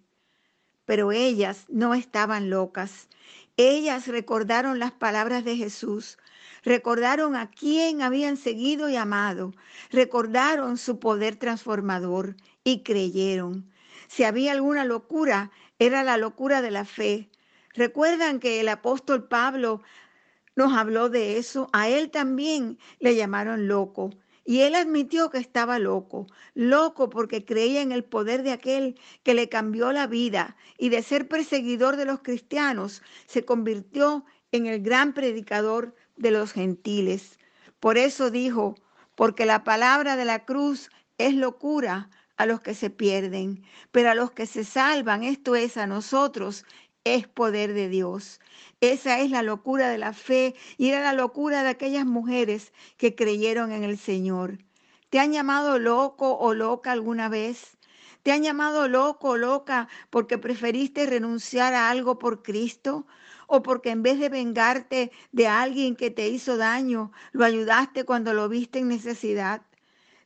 Pero 0.84 1.13
ellas 1.13 1.63
no 1.70 1.94
estaban 1.94 2.50
locas. 2.50 3.08
Ellas 3.55 4.08
recordaron 4.08 4.77
las 4.77 4.91
palabras 4.91 5.46
de 5.46 5.55
Jesús, 5.55 6.17
recordaron 6.63 7.38
a 7.38 7.51
quién 7.51 8.01
habían 8.01 8.36
seguido 8.36 8.89
y 8.89 8.98
amado, 8.98 9.53
recordaron 9.91 10.77
su 10.77 11.00
poder 11.00 11.38
transformador 11.38 12.36
y 12.65 12.84
creyeron. 12.84 13.72
Si 14.08 14.24
había 14.24 14.51
alguna 14.51 14.86
locura, 14.86 15.51
era 15.79 16.03
la 16.03 16.17
locura 16.17 16.62
de 16.62 16.72
la 16.72 16.86
fe. 16.86 17.29
Recuerdan 17.74 18.39
que 18.39 18.62
el 18.62 18.70
apóstol 18.70 19.27
Pablo 19.27 19.82
nos 20.55 20.74
habló 20.74 21.10
de 21.10 21.38
eso. 21.38 21.70
A 21.74 21.89
él 21.89 22.10
también 22.10 22.77
le 23.00 23.15
llamaron 23.15 23.67
loco. 23.67 24.12
Y 24.48 24.62
él 24.62 24.75
admitió 24.75 25.32
que 25.32 25.39
estaba 25.39 25.79
loco, 25.79 26.27
loco 26.53 27.10
porque 27.10 27.46
creía 27.46 27.82
en 27.82 27.91
el 27.91 28.03
poder 28.03 28.44
de 28.44 28.51
aquel 28.51 29.00
que 29.24 29.34
le 29.34 29.50
cambió 29.50 29.91
la 29.91 30.05
vida 30.05 30.55
y 30.77 30.89
de 30.89 31.01
ser 31.01 31.27
perseguidor 31.27 31.96
de 31.98 32.05
los 32.05 32.20
cristianos 32.20 33.01
se 33.25 33.44
convirtió 33.44 34.24
en 34.51 34.67
el 34.67 34.84
gran 34.84 35.13
predicador 35.13 35.96
de 36.15 36.29
los 36.29 36.53
gentiles. 36.53 37.39
Por 37.79 37.98
eso 37.98 38.29
dijo, 38.29 38.75
porque 39.15 39.48
la 39.48 39.63
palabra 39.63 40.15
de 40.15 40.25
la 40.25 40.46
cruz 40.46 40.91
es 41.17 41.34
locura 41.34 42.12
a 42.37 42.45
los 42.45 42.61
que 42.61 42.73
se 42.73 42.89
pierden, 42.89 43.63
pero 43.91 44.11
a 44.11 44.15
los 44.15 44.31
que 44.31 44.45
se 44.45 44.63
salvan, 44.63 45.23
esto 45.23 45.55
es 45.55 45.77
a 45.77 45.87
nosotros, 45.87 46.65
es 47.03 47.27
poder 47.27 47.73
de 47.73 47.87
Dios. 47.89 48.39
Esa 48.81 49.19
es 49.19 49.29
la 49.31 49.41
locura 49.43 49.89
de 49.89 49.97
la 49.97 50.13
fe 50.13 50.55
y 50.77 50.89
era 50.89 51.01
la 51.03 51.13
locura 51.13 51.63
de 51.63 51.69
aquellas 51.69 52.05
mujeres 52.05 52.73
que 52.97 53.15
creyeron 53.15 53.71
en 53.71 53.83
el 53.83 53.97
Señor. 53.97 54.59
¿Te 55.09 55.19
han 55.19 55.31
llamado 55.31 55.79
loco 55.79 56.37
o 56.37 56.53
loca 56.53 56.91
alguna 56.91 57.29
vez? 57.29 57.77
¿Te 58.23 58.31
han 58.31 58.43
llamado 58.43 58.87
loco 58.87 59.29
o 59.29 59.37
loca 59.37 59.87
porque 60.09 60.37
preferiste 60.37 61.05
renunciar 61.05 61.73
a 61.73 61.89
algo 61.89 62.17
por 62.19 62.41
Cristo? 62.43 63.05
¿O 63.47 63.61
porque 63.61 63.91
en 63.91 64.01
vez 64.03 64.19
de 64.19 64.29
vengarte 64.29 65.11
de 65.31 65.47
alguien 65.47 65.95
que 65.95 66.09
te 66.09 66.27
hizo 66.29 66.57
daño, 66.57 67.11
lo 67.31 67.45
ayudaste 67.45 68.03
cuando 68.03 68.33
lo 68.33 68.49
viste 68.49 68.79
en 68.79 68.87
necesidad? 68.87 69.61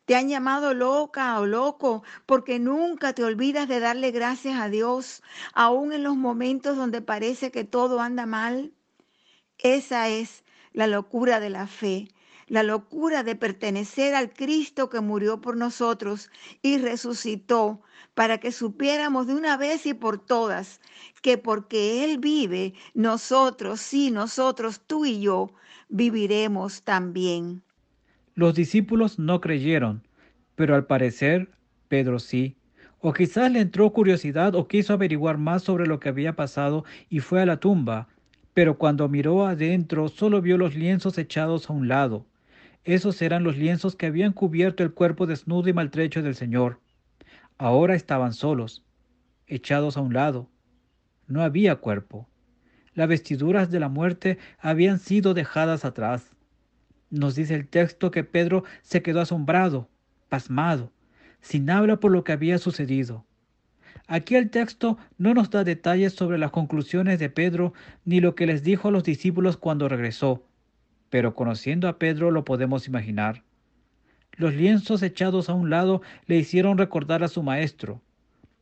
Te 0.09 0.15
han 0.15 0.27
llamado 0.27 0.73
loca 0.73 1.39
o 1.39 1.45
loco 1.45 2.01
porque 2.25 2.57
nunca 2.57 3.13
te 3.13 3.23
olvidas 3.23 3.67
de 3.67 3.79
darle 3.79 4.09
gracias 4.09 4.59
a 4.59 4.67
Dios, 4.67 5.21
aún 5.53 5.93
en 5.93 6.01
los 6.01 6.15
momentos 6.15 6.77
donde 6.77 7.03
parece 7.03 7.51
que 7.51 7.63
todo 7.63 8.01
anda 8.01 8.25
mal. 8.25 8.73
Esa 9.59 10.09
es 10.09 10.43
la 10.73 10.87
locura 10.87 11.39
de 11.39 11.51
la 11.51 11.67
fe, 11.67 12.07
la 12.47 12.63
locura 12.63 13.21
de 13.21 13.35
pertenecer 13.35 14.15
al 14.15 14.33
Cristo 14.33 14.89
que 14.89 14.99
murió 14.99 15.41
por 15.41 15.55
nosotros 15.55 16.31
y 16.63 16.79
resucitó 16.79 17.83
para 18.15 18.39
que 18.39 18.51
supiéramos 18.51 19.27
de 19.27 19.35
una 19.35 19.57
vez 19.57 19.85
y 19.85 19.93
por 19.93 20.17
todas 20.17 20.81
que 21.21 21.37
porque 21.37 22.03
Él 22.03 22.17
vive, 22.17 22.73
nosotros, 22.95 23.79
sí, 23.79 24.09
nosotros, 24.09 24.81
tú 24.87 25.05
y 25.05 25.21
yo, 25.21 25.51
viviremos 25.87 26.81
también. 26.81 27.61
Los 28.39 28.55
discípulos 28.55 29.19
no 29.19 29.41
creyeron, 29.41 30.07
pero 30.55 30.73
al 30.73 30.85
parecer 30.85 31.49
Pedro 31.89 32.19
sí. 32.19 32.55
O 33.01 33.11
quizás 33.11 33.51
le 33.51 33.59
entró 33.59 33.91
curiosidad 33.91 34.55
o 34.55 34.65
quiso 34.65 34.93
averiguar 34.93 35.37
más 35.37 35.61
sobre 35.63 35.87
lo 35.87 35.99
que 35.99 36.07
había 36.07 36.37
pasado 36.37 36.85
y 37.09 37.19
fue 37.19 37.41
a 37.41 37.45
la 37.45 37.59
tumba, 37.59 38.07
pero 38.53 38.77
cuando 38.77 39.09
miró 39.09 39.45
adentro 39.45 40.07
solo 40.07 40.41
vio 40.41 40.57
los 40.57 40.73
lienzos 40.73 41.17
echados 41.17 41.69
a 41.69 41.73
un 41.73 41.89
lado. 41.89 42.27
Esos 42.85 43.21
eran 43.21 43.43
los 43.43 43.57
lienzos 43.57 43.97
que 43.97 44.05
habían 44.05 44.31
cubierto 44.31 44.83
el 44.83 44.93
cuerpo 44.93 45.27
desnudo 45.27 45.67
y 45.67 45.73
maltrecho 45.73 46.21
del 46.21 46.35
Señor. 46.35 46.79
Ahora 47.57 47.93
estaban 47.93 48.31
solos, 48.31 48.85
echados 49.47 49.97
a 49.97 49.99
un 49.99 50.13
lado. 50.13 50.49
No 51.27 51.43
había 51.43 51.75
cuerpo. 51.75 52.29
Las 52.93 53.09
vestiduras 53.09 53.69
de 53.69 53.81
la 53.81 53.89
muerte 53.89 54.37
habían 54.59 54.99
sido 54.99 55.33
dejadas 55.33 55.83
atrás. 55.83 56.37
Nos 57.09 57.35
dice 57.35 57.55
el 57.55 57.67
texto 57.67 58.11
que 58.11 58.23
Pedro 58.23 58.63
se 58.81 59.01
quedó 59.01 59.21
asombrado, 59.21 59.89
pasmado, 60.29 60.91
sin 61.41 61.69
habla 61.69 61.99
por 61.99 62.11
lo 62.11 62.23
que 62.23 62.31
había 62.31 62.57
sucedido. 62.57 63.25
Aquí 64.07 64.35
el 64.35 64.49
texto 64.49 64.97
no 65.17 65.33
nos 65.33 65.49
da 65.49 65.63
detalles 65.63 66.13
sobre 66.13 66.37
las 66.37 66.51
conclusiones 66.51 67.19
de 67.19 67.29
Pedro 67.29 67.73
ni 68.05 68.19
lo 68.19 68.35
que 68.35 68.45
les 68.45 68.63
dijo 68.63 68.87
a 68.87 68.91
los 68.91 69.03
discípulos 69.03 69.57
cuando 69.57 69.87
regresó, 69.87 70.43
pero 71.09 71.35
conociendo 71.35 71.87
a 71.87 71.97
Pedro 71.97 72.31
lo 72.31 72.45
podemos 72.45 72.87
imaginar. 72.87 73.43
Los 74.33 74.53
lienzos 74.53 75.03
echados 75.03 75.49
a 75.49 75.53
un 75.53 75.69
lado 75.69 76.01
le 76.25 76.37
hicieron 76.37 76.77
recordar 76.77 77.23
a 77.23 77.27
su 77.27 77.43
maestro. 77.43 78.01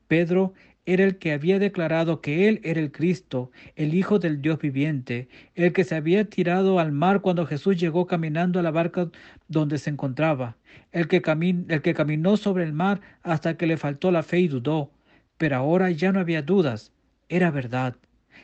Pedro 0.07 0.53
era 0.87 1.03
el 1.03 1.17
que 1.17 1.33
había 1.33 1.59
declarado 1.59 2.21
que 2.21 2.47
él 2.47 2.61
era 2.63 2.79
el 2.79 2.93
Cristo, 2.93 3.51
el 3.75 3.93
Hijo 3.93 4.19
del 4.19 4.41
Dios 4.41 4.57
viviente, 4.57 5.27
el 5.53 5.73
que 5.73 5.83
se 5.83 5.95
había 5.95 6.23
tirado 6.23 6.79
al 6.79 6.93
mar 6.93 7.19
cuando 7.19 7.45
Jesús 7.45 7.77
llegó 7.77 8.07
caminando 8.07 8.57
a 8.57 8.63
la 8.63 8.71
barca 8.71 9.09
donde 9.49 9.79
se 9.79 9.89
encontraba, 9.89 10.55
el 10.93 11.09
que, 11.09 11.21
el 11.67 11.81
que 11.81 11.93
caminó 11.93 12.37
sobre 12.37 12.63
el 12.63 12.71
mar 12.71 13.01
hasta 13.21 13.57
que 13.57 13.67
le 13.67 13.75
faltó 13.75 14.11
la 14.11 14.23
fe 14.23 14.39
y 14.39 14.47
dudó. 14.47 14.89
Pero 15.37 15.57
ahora 15.57 15.91
ya 15.91 16.13
no 16.13 16.21
había 16.21 16.41
dudas, 16.41 16.93
era 17.27 17.51
verdad. 17.51 17.97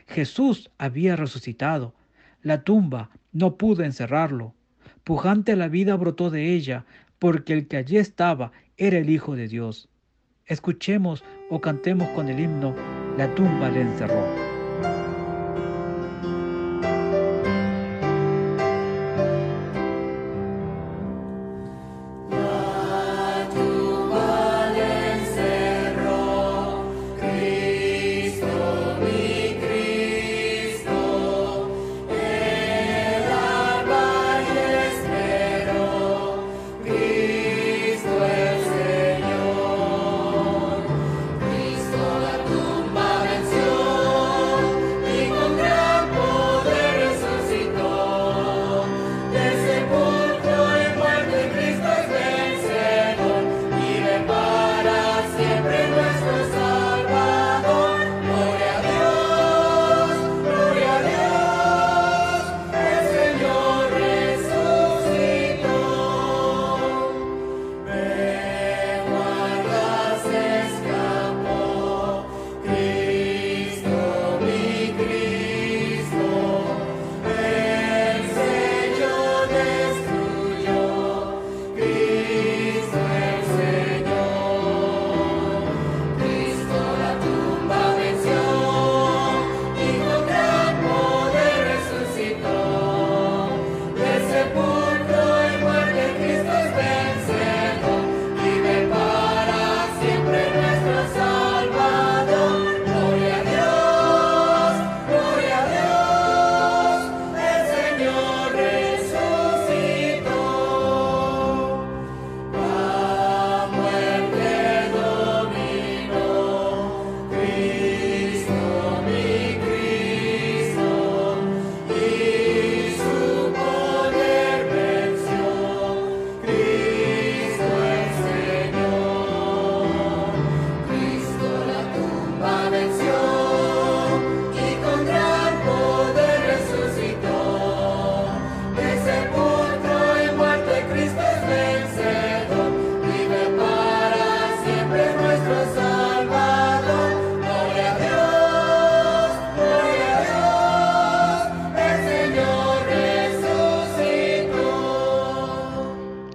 Jesús 0.06 0.70
había 0.76 1.16
resucitado. 1.16 1.94
La 2.42 2.62
tumba 2.62 3.08
no 3.32 3.56
pudo 3.56 3.84
encerrarlo. 3.84 4.54
Pujante 5.02 5.56
la 5.56 5.68
vida 5.68 5.96
brotó 5.96 6.28
de 6.28 6.52
ella, 6.52 6.84
porque 7.18 7.54
el 7.54 7.68
que 7.68 7.78
allí 7.78 7.96
estaba 7.96 8.52
era 8.76 8.98
el 8.98 9.08
Hijo 9.08 9.34
de 9.34 9.48
Dios. 9.48 9.88
Escuchemos 10.46 11.24
o 11.48 11.60
cantemos 11.60 12.08
con 12.10 12.28
el 12.28 12.38
himno 12.38 12.74
La 13.16 13.34
tumba 13.34 13.70
le 13.70 13.80
encerró. 13.80 14.43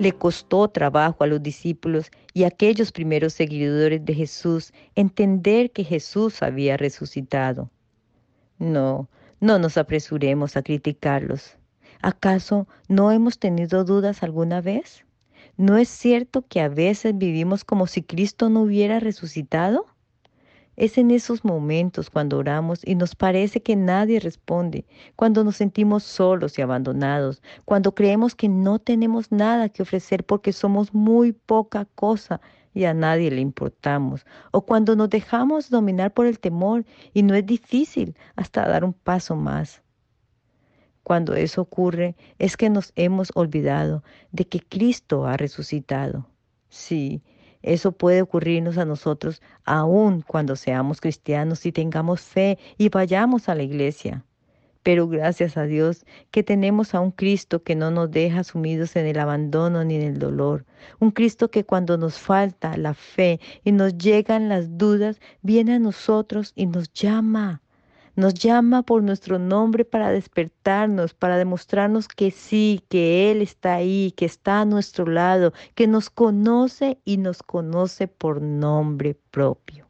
Le 0.09 0.15
costó 0.15 0.67
trabajo 0.69 1.23
a 1.23 1.27
los 1.27 1.43
discípulos 1.43 2.09
y 2.33 2.43
a 2.43 2.47
aquellos 2.47 2.91
primeros 2.91 3.31
seguidores 3.33 4.03
de 4.03 4.15
Jesús 4.15 4.73
entender 4.95 5.69
que 5.69 5.83
Jesús 5.83 6.41
había 6.41 6.77
resucitado. 6.77 7.69
No, 8.57 9.07
no 9.39 9.59
nos 9.59 9.77
apresuremos 9.77 10.57
a 10.57 10.63
criticarlos. 10.63 11.57
¿Acaso 12.01 12.67
no 12.87 13.11
hemos 13.11 13.37
tenido 13.37 13.83
dudas 13.83 14.23
alguna 14.23 14.61
vez? 14.61 15.05
¿No 15.57 15.77
es 15.77 15.89
cierto 15.89 16.41
que 16.41 16.59
a 16.59 16.69
veces 16.69 17.15
vivimos 17.15 17.63
como 17.63 17.85
si 17.85 18.01
Cristo 18.01 18.49
no 18.49 18.63
hubiera 18.63 18.99
resucitado? 18.99 19.85
Es 20.79 20.97
en 20.97 21.11
esos 21.11 21.43
momentos 21.43 22.09
cuando 22.09 22.37
oramos 22.37 22.79
y 22.85 22.95
nos 22.95 23.13
parece 23.13 23.61
que 23.61 23.75
nadie 23.75 24.21
responde, 24.21 24.85
cuando 25.17 25.43
nos 25.43 25.57
sentimos 25.57 26.03
solos 26.03 26.57
y 26.57 26.61
abandonados, 26.61 27.41
cuando 27.65 27.93
creemos 27.93 28.33
que 28.33 28.47
no 28.47 28.79
tenemos 28.79 29.29
nada 29.29 29.67
que 29.67 29.81
ofrecer 29.83 30.23
porque 30.23 30.53
somos 30.53 30.93
muy 30.93 31.33
poca 31.33 31.83
cosa 31.95 32.39
y 32.73 32.85
a 32.85 32.93
nadie 32.93 33.29
le 33.29 33.41
importamos, 33.41 34.25
o 34.51 34.61
cuando 34.61 34.95
nos 34.95 35.09
dejamos 35.09 35.69
dominar 35.69 36.13
por 36.13 36.27
el 36.27 36.39
temor 36.39 36.85
y 37.13 37.23
no 37.23 37.35
es 37.35 37.45
difícil 37.45 38.15
hasta 38.37 38.65
dar 38.65 38.85
un 38.85 38.93
paso 38.93 39.35
más. 39.35 39.81
Cuando 41.03 41.33
eso 41.33 41.61
ocurre 41.61 42.15
es 42.37 42.55
que 42.55 42.69
nos 42.69 42.93
hemos 42.95 43.33
olvidado 43.35 44.01
de 44.31 44.47
que 44.47 44.61
Cristo 44.61 45.27
ha 45.27 45.35
resucitado. 45.35 46.25
Sí, 46.69 47.21
eso 47.61 47.91
puede 47.91 48.21
ocurrirnos 48.21 48.77
a 48.77 48.85
nosotros 48.85 49.41
aun 49.65 50.21
cuando 50.21 50.55
seamos 50.55 51.01
cristianos 51.01 51.65
y 51.65 51.71
tengamos 51.71 52.21
fe 52.21 52.57
y 52.77 52.89
vayamos 52.89 53.49
a 53.49 53.55
la 53.55 53.63
iglesia. 53.63 54.23
Pero 54.81 55.07
gracias 55.09 55.57
a 55.57 55.63
Dios 55.63 56.05
que 56.31 56.41
tenemos 56.41 56.95
a 56.95 57.01
un 57.01 57.11
Cristo 57.11 57.63
que 57.63 57.75
no 57.75 57.91
nos 57.91 58.09
deja 58.11 58.43
sumidos 58.43 58.95
en 58.95 59.05
el 59.07 59.19
abandono 59.19 59.83
ni 59.83 59.95
en 59.95 60.03
el 60.03 60.19
dolor. 60.19 60.65
Un 60.99 61.11
Cristo 61.11 61.51
que 61.51 61.65
cuando 61.65 61.97
nos 61.97 62.17
falta 62.17 62.77
la 62.77 62.93
fe 62.93 63.41
y 63.65 63.73
nos 63.73 63.97
llegan 63.97 64.47
las 64.47 64.77
dudas, 64.77 65.19
viene 65.41 65.73
a 65.73 65.79
nosotros 65.79 66.53
y 66.55 66.65
nos 66.65 66.93
llama. 66.93 67.61
Nos 68.19 68.33
llama 68.33 68.83
por 68.83 69.01
nuestro 69.01 69.39
nombre 69.39 69.85
para 69.85 70.11
despertarnos, 70.11 71.13
para 71.13 71.37
demostrarnos 71.37 72.09
que 72.09 72.31
sí, 72.31 72.81
que 72.89 73.31
Él 73.31 73.41
está 73.41 73.75
ahí, 73.75 74.13
que 74.17 74.25
está 74.25 74.59
a 74.59 74.65
nuestro 74.65 75.05
lado, 75.05 75.53
que 75.73 75.87
nos 75.87 76.09
conoce 76.09 76.99
y 77.05 77.15
nos 77.15 77.41
conoce 77.41 78.09
por 78.09 78.41
nombre 78.41 79.15
propio. 79.31 79.87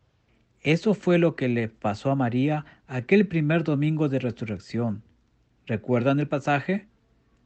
Eso 0.61 0.93
fue 0.93 1.17
lo 1.17 1.35
que 1.35 1.47
le 1.47 1.69
pasó 1.69 2.11
a 2.11 2.15
María 2.15 2.65
aquel 2.85 3.27
primer 3.27 3.63
domingo 3.63 4.09
de 4.09 4.19
resurrección. 4.19 5.01
¿Recuerdan 5.65 6.19
el 6.19 6.27
pasaje? 6.27 6.85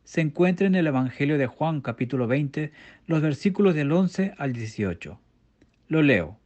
Se 0.03 0.19
encuentra 0.19 0.67
en 0.67 0.75
el 0.75 0.87
Evangelio 0.87 1.37
de 1.37 1.47
Juan 1.47 1.79
capítulo 1.79 2.27
20, 2.27 2.73
los 3.07 3.21
versículos 3.21 3.73
del 3.73 3.89
11 3.89 4.33
al 4.37 4.51
18. 4.51 5.17
Lo 5.87 6.01
leo. 6.01 6.37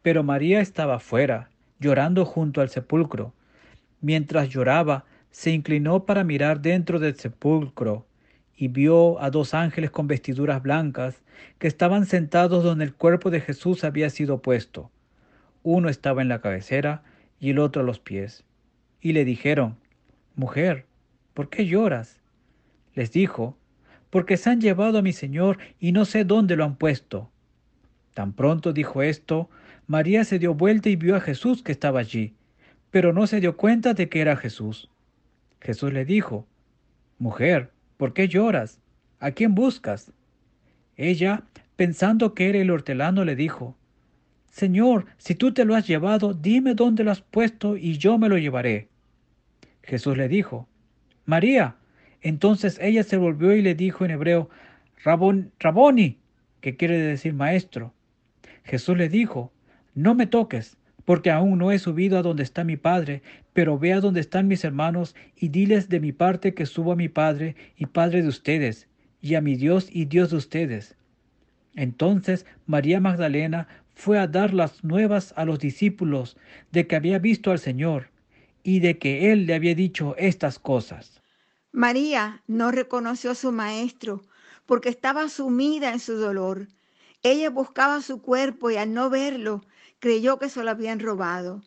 Pero 0.00 0.24
María 0.24 0.62
estaba 0.62 0.98
fuera, 0.98 1.50
llorando 1.78 2.24
junto 2.24 2.60
al 2.60 2.68
sepulcro. 2.68 3.32
Mientras 4.00 4.48
lloraba, 4.48 5.04
se 5.30 5.50
inclinó 5.50 6.04
para 6.04 6.24
mirar 6.24 6.60
dentro 6.60 6.98
del 6.98 7.16
sepulcro 7.16 8.06
y 8.56 8.68
vio 8.68 9.20
a 9.20 9.30
dos 9.30 9.54
ángeles 9.54 9.90
con 9.90 10.06
vestiduras 10.06 10.62
blancas 10.62 11.22
que 11.58 11.68
estaban 11.68 12.06
sentados 12.06 12.64
donde 12.64 12.84
el 12.84 12.94
cuerpo 12.94 13.30
de 13.30 13.40
Jesús 13.40 13.84
había 13.84 14.10
sido 14.10 14.42
puesto 14.42 14.90
uno 15.62 15.88
estaba 15.88 16.22
en 16.22 16.28
la 16.28 16.40
cabecera 16.40 17.02
y 17.40 17.50
el 17.50 17.58
otro 17.58 17.82
a 17.82 17.84
los 17.84 17.98
pies. 17.98 18.44
Y 19.00 19.12
le 19.12 19.24
dijeron, 19.24 19.76
Mujer, 20.34 20.86
¿por 21.34 21.50
qué 21.50 21.66
lloras? 21.66 22.20
Les 22.94 23.12
dijo, 23.12 23.56
Porque 24.10 24.36
se 24.36 24.50
han 24.50 24.60
llevado 24.60 24.98
a 24.98 25.02
mi 25.02 25.12
Señor 25.12 25.58
y 25.78 25.92
no 25.92 26.04
sé 26.04 26.24
dónde 26.24 26.56
lo 26.56 26.64
han 26.64 26.76
puesto. 26.76 27.30
Tan 28.14 28.32
pronto 28.32 28.72
dijo 28.72 29.02
esto, 29.02 29.50
María 29.88 30.24
se 30.24 30.38
dio 30.38 30.52
vuelta 30.52 30.90
y 30.90 30.96
vio 30.96 31.16
a 31.16 31.20
Jesús 31.20 31.62
que 31.62 31.72
estaba 31.72 32.00
allí, 32.00 32.34
pero 32.90 33.14
no 33.14 33.26
se 33.26 33.40
dio 33.40 33.56
cuenta 33.56 33.94
de 33.94 34.10
que 34.10 34.20
era 34.20 34.36
Jesús. 34.36 34.90
Jesús 35.62 35.94
le 35.94 36.04
dijo, 36.04 36.46
Mujer, 37.18 37.70
¿por 37.96 38.12
qué 38.12 38.28
lloras? 38.28 38.80
¿A 39.18 39.30
quién 39.30 39.54
buscas? 39.54 40.12
Ella, 40.98 41.42
pensando 41.76 42.34
que 42.34 42.50
era 42.50 42.58
el 42.58 42.70
hortelano, 42.70 43.24
le 43.24 43.34
dijo, 43.34 43.78
Señor, 44.50 45.06
si 45.16 45.34
tú 45.34 45.54
te 45.54 45.64
lo 45.64 45.74
has 45.74 45.86
llevado, 45.86 46.34
dime 46.34 46.74
dónde 46.74 47.02
lo 47.02 47.10
has 47.10 47.22
puesto 47.22 47.78
y 47.78 47.96
yo 47.96 48.18
me 48.18 48.28
lo 48.28 48.36
llevaré. 48.36 48.88
Jesús 49.82 50.18
le 50.18 50.28
dijo, 50.28 50.68
María. 51.24 51.76
Entonces 52.20 52.78
ella 52.82 53.04
se 53.04 53.16
volvió 53.16 53.54
y 53.54 53.62
le 53.62 53.74
dijo 53.74 54.04
en 54.04 54.10
hebreo, 54.10 54.50
Raboni, 55.02 56.18
que 56.60 56.76
quiere 56.76 56.98
decir 56.98 57.32
maestro. 57.32 57.94
Jesús 58.64 58.98
le 58.98 59.08
dijo, 59.08 59.50
no 59.98 60.14
me 60.14 60.28
toques, 60.28 60.76
porque 61.04 61.32
aún 61.32 61.58
no 61.58 61.72
he 61.72 61.78
subido 61.80 62.18
a 62.18 62.22
donde 62.22 62.44
está 62.44 62.62
mi 62.62 62.76
Padre, 62.76 63.22
pero 63.52 63.80
ve 63.80 63.92
a 63.92 64.00
donde 64.00 64.20
están 64.20 64.46
mis 64.46 64.62
hermanos 64.62 65.16
y 65.34 65.48
diles 65.48 65.88
de 65.88 65.98
mi 65.98 66.12
parte 66.12 66.54
que 66.54 66.66
subo 66.66 66.92
a 66.92 66.96
mi 66.96 67.08
Padre 67.08 67.56
y 67.76 67.86
Padre 67.86 68.22
de 68.22 68.28
ustedes, 68.28 68.86
y 69.20 69.34
a 69.34 69.40
mi 69.40 69.56
Dios 69.56 69.88
y 69.90 70.04
Dios 70.04 70.30
de 70.30 70.36
ustedes. 70.36 70.96
Entonces 71.74 72.46
María 72.66 73.00
Magdalena 73.00 73.66
fue 73.92 74.20
a 74.20 74.28
dar 74.28 74.54
las 74.54 74.84
nuevas 74.84 75.34
a 75.36 75.44
los 75.44 75.58
discípulos 75.58 76.36
de 76.70 76.86
que 76.86 76.94
había 76.94 77.18
visto 77.18 77.50
al 77.50 77.58
Señor 77.58 78.10
y 78.62 78.78
de 78.78 78.98
que 78.98 79.32
Él 79.32 79.46
le 79.46 79.54
había 79.54 79.74
dicho 79.74 80.14
estas 80.16 80.60
cosas. 80.60 81.20
María 81.72 82.42
no 82.46 82.70
reconoció 82.70 83.32
a 83.32 83.34
su 83.34 83.50
maestro 83.50 84.22
porque 84.64 84.90
estaba 84.90 85.28
sumida 85.28 85.90
en 85.92 85.98
su 85.98 86.18
dolor. 86.18 86.68
Ella 87.24 87.50
buscaba 87.50 88.00
su 88.00 88.22
cuerpo 88.22 88.70
y 88.70 88.76
al 88.76 88.94
no 88.94 89.10
verlo 89.10 89.64
creyó 90.00 90.38
que 90.38 90.48
se 90.48 90.62
lo 90.62 90.70
habían 90.70 91.00
robado. 91.00 91.62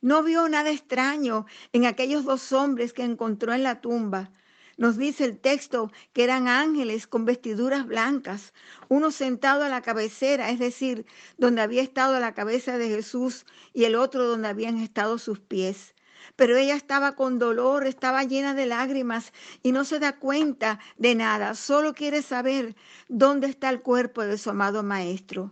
No 0.00 0.22
vio 0.22 0.48
nada 0.48 0.70
extraño 0.70 1.46
en 1.72 1.86
aquellos 1.86 2.24
dos 2.24 2.52
hombres 2.52 2.92
que 2.92 3.04
encontró 3.04 3.52
en 3.52 3.62
la 3.62 3.80
tumba, 3.80 4.32
nos 4.78 4.96
dice 4.96 5.24
el 5.26 5.38
texto 5.38 5.92
que 6.12 6.24
eran 6.24 6.48
ángeles 6.48 7.06
con 7.06 7.24
vestiduras 7.24 7.86
blancas, 7.86 8.54
uno 8.88 9.10
sentado 9.10 9.64
a 9.64 9.68
la 9.68 9.82
cabecera, 9.82 10.50
es 10.50 10.58
decir, 10.58 11.06
donde 11.36 11.60
había 11.60 11.82
estado 11.82 12.18
la 12.18 12.32
cabeza 12.34 12.78
de 12.78 12.88
Jesús 12.88 13.44
y 13.74 13.84
el 13.84 13.94
otro 13.94 14.24
donde 14.24 14.48
habían 14.48 14.78
estado 14.78 15.18
sus 15.18 15.40
pies. 15.40 15.94
Pero 16.36 16.56
ella 16.56 16.74
estaba 16.74 17.14
con 17.14 17.38
dolor, 17.38 17.86
estaba 17.86 18.24
llena 18.24 18.54
de 18.54 18.66
lágrimas 18.66 19.32
y 19.62 19.72
no 19.72 19.84
se 19.84 19.98
da 19.98 20.18
cuenta 20.18 20.80
de 20.96 21.14
nada, 21.14 21.54
solo 21.54 21.92
quiere 21.94 22.22
saber 22.22 22.74
dónde 23.08 23.48
está 23.48 23.68
el 23.68 23.82
cuerpo 23.82 24.22
de 24.22 24.38
su 24.38 24.50
amado 24.50 24.82
maestro. 24.82 25.50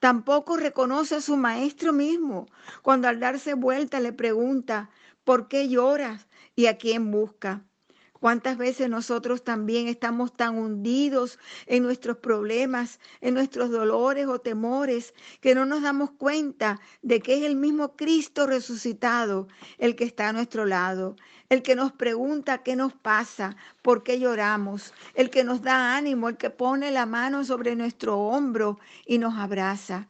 Tampoco 0.00 0.56
reconoce 0.56 1.14
a 1.16 1.20
su 1.20 1.36
maestro 1.36 1.92
mismo 1.92 2.46
cuando 2.82 3.06
al 3.08 3.20
darse 3.20 3.54
vuelta 3.54 4.00
le 4.00 4.12
pregunta, 4.12 4.90
¿por 5.24 5.46
qué 5.48 5.68
lloras? 5.68 6.26
¿Y 6.56 6.66
a 6.66 6.76
quién 6.78 7.10
busca? 7.10 7.69
¿Cuántas 8.20 8.58
veces 8.58 8.90
nosotros 8.90 9.44
también 9.44 9.88
estamos 9.88 10.36
tan 10.36 10.58
hundidos 10.58 11.38
en 11.64 11.82
nuestros 11.82 12.18
problemas, 12.18 13.00
en 13.22 13.32
nuestros 13.32 13.70
dolores 13.70 14.26
o 14.26 14.38
temores, 14.38 15.14
que 15.40 15.54
no 15.54 15.64
nos 15.64 15.80
damos 15.80 16.10
cuenta 16.10 16.80
de 17.00 17.20
que 17.20 17.38
es 17.38 17.44
el 17.44 17.56
mismo 17.56 17.96
Cristo 17.96 18.46
resucitado 18.46 19.48
el 19.78 19.96
que 19.96 20.04
está 20.04 20.28
a 20.28 20.32
nuestro 20.34 20.66
lado, 20.66 21.16
el 21.48 21.62
que 21.62 21.74
nos 21.74 21.92
pregunta 21.92 22.62
qué 22.62 22.76
nos 22.76 22.92
pasa, 22.92 23.56
por 23.80 24.02
qué 24.02 24.20
lloramos, 24.20 24.92
el 25.14 25.30
que 25.30 25.42
nos 25.42 25.62
da 25.62 25.96
ánimo, 25.96 26.28
el 26.28 26.36
que 26.36 26.50
pone 26.50 26.90
la 26.90 27.06
mano 27.06 27.42
sobre 27.42 27.74
nuestro 27.74 28.18
hombro 28.18 28.78
y 29.06 29.16
nos 29.16 29.38
abraza? 29.38 30.08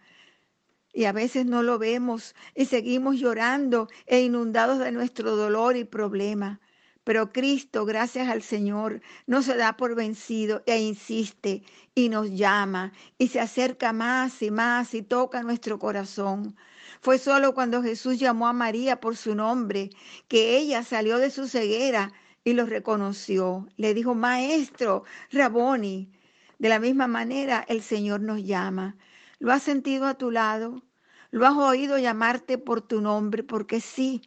Y 0.93 1.05
a 1.05 1.13
veces 1.13 1.47
no 1.47 1.63
lo 1.63 1.79
vemos 1.79 2.35
y 2.57 2.65
seguimos 2.65 3.21
llorando 3.21 3.87
e 4.07 4.21
inundados 4.23 4.81
de 4.81 4.91
nuestro 4.91 5.37
dolor 5.37 5.77
y 5.77 5.85
problema. 5.85 6.61
Pero 7.05 7.33
Cristo, 7.33 7.87
gracias 7.87 8.29
al 8.29 8.43
Señor, 8.43 9.01
no 9.27 9.43
se 9.43 9.57
da 9.57 9.77
por 9.77 9.95
vencido 9.95 10.63
e 10.67 10.81
insiste 10.81 11.63
y 11.95 12.09
nos 12.09 12.31
llama 12.31 12.93
y 13.19 13.29
se 13.29 13.41
acerca 13.41 13.93
más 13.93 14.43
y 14.43 14.51
más 14.51 14.95
y 14.95 15.03
toca 15.03 15.43
nuestro 15.43 15.79
corazón. 15.79 16.57
Fue 17.01 17.19
solo 17.19 17.55
cuando 17.55 17.83
Jesús 17.83 18.19
llamó 18.19 18.47
a 18.47 18.53
María 18.53 19.01
por 19.01 19.17
su 19.17 19.35
nombre 19.35 19.91
que 20.29 20.59
ella 20.59 20.83
salió 20.83 21.19
de 21.19 21.31
su 21.31 21.49
ceguera 21.49 22.13
y 22.45 22.53
lo 22.53 22.67
reconoció. 22.67 23.67
Le 23.77 23.95
dijo, 23.95 24.15
Maestro, 24.15 25.05
Raboni. 25.31 26.11
De 26.59 26.69
la 26.69 26.79
misma 26.79 27.07
manera 27.07 27.65
el 27.69 27.81
Señor 27.83 28.21
nos 28.21 28.45
llama. 28.45 28.97
¿Lo 29.39 29.51
has 29.53 29.63
sentido 29.63 30.07
a 30.07 30.19
tu 30.19 30.31
lado? 30.31 30.83
¿Lo 31.31 31.47
has 31.47 31.57
oído 31.57 31.97
llamarte 31.97 32.59
por 32.59 32.83
tu 32.83 33.01
nombre? 33.01 33.43
Porque 33.43 33.81
sí, 33.81 34.21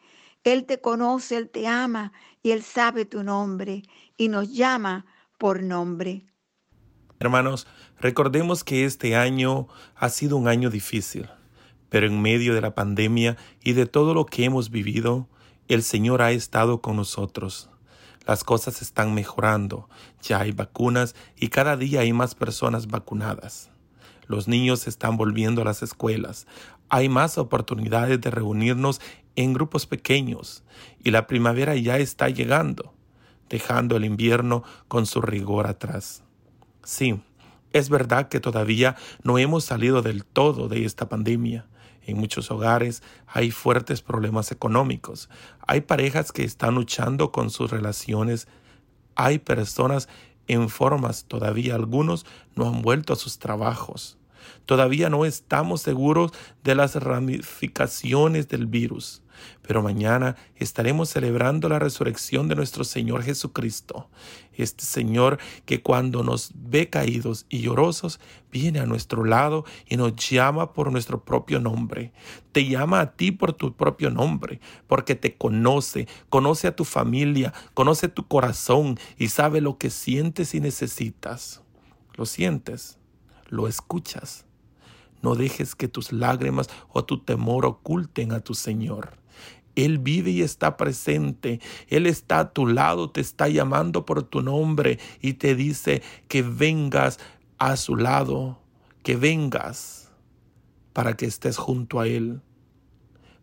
él 0.44 0.66
te 0.66 0.82
conoce, 0.82 1.38
Él 1.38 1.50
te 1.50 1.68
ama 1.68 2.12
y 2.42 2.52
Él 2.52 2.64
sabe 2.64 3.06
tu 3.06 3.24
nombre 3.24 3.84
y 4.18 4.28
nos 4.28 4.52
llama 4.54 5.06
por 5.38 5.64
nombre. 5.64 6.26
Hermanos, 7.20 7.68
recordemos 8.00 8.64
que 8.64 8.84
este 8.86 9.16
año 9.16 9.68
ha 9.96 10.10
sido 10.10 10.36
un 10.36 10.50
año 10.50 10.70
difícil, 10.70 11.30
pero 11.90 12.08
en 12.08 12.22
medio 12.22 12.54
de 12.54 12.62
la 12.62 12.76
pandemia 12.76 13.38
y 13.62 13.74
de 13.74 13.86
todo 13.86 14.14
lo 14.14 14.26
que 14.26 14.44
hemos 14.44 14.70
vivido, 14.70 15.30
el 15.70 15.84
Señor 15.84 16.22
ha 16.22 16.32
estado 16.32 16.82
con 16.82 16.98
nosotros. 16.98 17.70
Las 18.26 18.44
cosas 18.44 18.82
están 18.82 19.14
mejorando, 19.14 19.90
ya 20.22 20.42
hay 20.42 20.52
vacunas 20.52 21.16
y 21.38 21.50
cada 21.50 21.78
día 21.78 22.02
hay 22.02 22.12
más 22.12 22.36
personas 22.36 22.88
vacunadas. 22.88 23.70
Los 24.28 24.48
niños 24.48 24.88
están 24.88 25.18
volviendo 25.18 25.62
a 25.62 25.66
las 25.66 25.84
escuelas. 25.84 26.48
Hay 26.90 27.10
más 27.10 27.38
oportunidades 27.38 28.22
de 28.22 28.32
reunirnos 28.32 29.02
en 29.36 29.54
grupos 29.54 29.86
pequeños 29.86 30.64
y 31.04 31.12
la 31.12 31.28
primavera 31.28 31.76
ya 31.76 31.98
está 31.98 32.30
llegando, 32.30 32.94
dejando 33.50 33.98
el 33.98 34.06
invierno 34.06 34.64
con 34.88 35.06
su 35.06 35.22
rigor 35.22 35.68
atrás. 35.68 36.24
Sí, 36.84 37.22
es 37.72 37.90
verdad 37.90 38.30
que 38.30 38.40
todavía 38.40 38.96
no 39.24 39.38
hemos 39.38 39.66
salido 39.66 40.02
del 40.02 40.26
todo 40.26 40.68
de 40.68 40.86
esta 40.86 41.10
pandemia. 41.10 41.66
En 42.06 42.18
muchos 42.18 42.52
hogares 42.52 43.02
hay 43.26 43.50
fuertes 43.50 44.02
problemas 44.02 44.52
económicos. 44.52 45.30
Hay 45.66 45.82
parejas 45.82 46.32
que 46.32 46.44
están 46.44 46.76
luchando 46.76 47.32
con 47.32 47.50
sus 47.50 47.72
relaciones. 47.72 48.48
Hay 49.16 49.40
personas 49.40 50.08
en 50.48 50.70
formas, 50.70 51.26
todavía 51.26 51.76
algunos 51.76 52.26
no 52.56 52.68
han 52.68 52.82
vuelto 52.82 53.14
a 53.14 53.16
sus 53.16 53.40
trabajos. 53.40 54.18
Todavía 54.66 55.10
no 55.10 55.26
estamos 55.26 55.82
seguros 55.82 56.32
de 56.64 56.76
las 56.76 56.96
ramificaciones 56.96 58.48
del 58.50 58.68
virus, 58.68 59.23
pero 59.62 59.82
mañana 59.82 60.36
estaremos 60.56 61.10
celebrando 61.10 61.70
la 61.70 61.80
resurrección 61.80 62.48
de 62.48 62.56
nuestro 62.56 62.84
Señor 62.84 63.24
Jesucristo. 63.24 64.10
Este 64.56 64.84
Señor 64.86 65.40
que 65.66 65.82
cuando 65.82 66.24
nos 66.24 66.52
ve 66.56 66.90
caídos 66.90 67.46
y 67.50 67.62
llorosos, 67.62 68.20
viene 68.52 68.80
a 68.80 68.86
nuestro 68.86 69.24
lado 69.24 69.66
y 69.88 69.98
nos 69.98 70.16
llama 70.16 70.74
por 70.74 70.92
nuestro 70.92 71.24
propio 71.24 71.60
nombre. 71.60 72.14
Te 72.52 72.68
llama 72.68 73.00
a 73.00 73.12
ti 73.14 73.32
por 73.32 73.54
tu 73.54 73.76
propio 73.76 74.12
nombre, 74.12 74.60
porque 74.88 75.16
te 75.16 75.36
conoce, 75.36 76.08
conoce 76.30 76.68
a 76.68 76.76
tu 76.76 76.86
familia, 76.86 77.54
conoce 77.74 78.10
tu 78.10 78.28
corazón 78.28 79.00
y 79.18 79.30
sabe 79.30 79.62
lo 79.62 79.78
que 79.78 79.90
sientes 79.90 80.54
y 80.54 80.60
necesitas. 80.60 81.62
¿Lo 82.16 82.26
sientes? 82.26 83.00
¿Lo 83.50 83.68
escuchas? 83.68 84.46
No 85.24 85.36
dejes 85.36 85.74
que 85.74 85.88
tus 85.88 86.12
lágrimas 86.12 86.70
o 86.90 87.06
tu 87.06 87.18
temor 87.24 87.66
oculten 87.66 88.34
a 88.34 88.42
tu 88.42 88.54
Señor. 88.54 89.18
Él 89.76 89.98
vive 89.98 90.32
y 90.32 90.42
está 90.42 90.78
presente. 90.78 91.62
Él 91.88 92.06
está 92.06 92.40
a 92.40 92.54
tu 92.54 92.68
lado, 92.68 93.10
te 93.10 93.22
está 93.22 93.48
llamando 93.48 94.06
por 94.06 94.24
tu 94.24 94.42
nombre 94.42 95.00
y 95.22 95.34
te 95.34 95.56
dice 95.56 96.04
que 96.28 96.44
vengas 96.44 97.20
a 97.58 97.78
su 97.78 97.96
lado, 97.96 98.60
que 99.02 99.16
vengas 99.16 100.12
para 100.92 101.16
que 101.16 101.26
estés 101.26 101.58
junto 101.58 102.02
a 102.02 102.08
Él. 102.08 102.42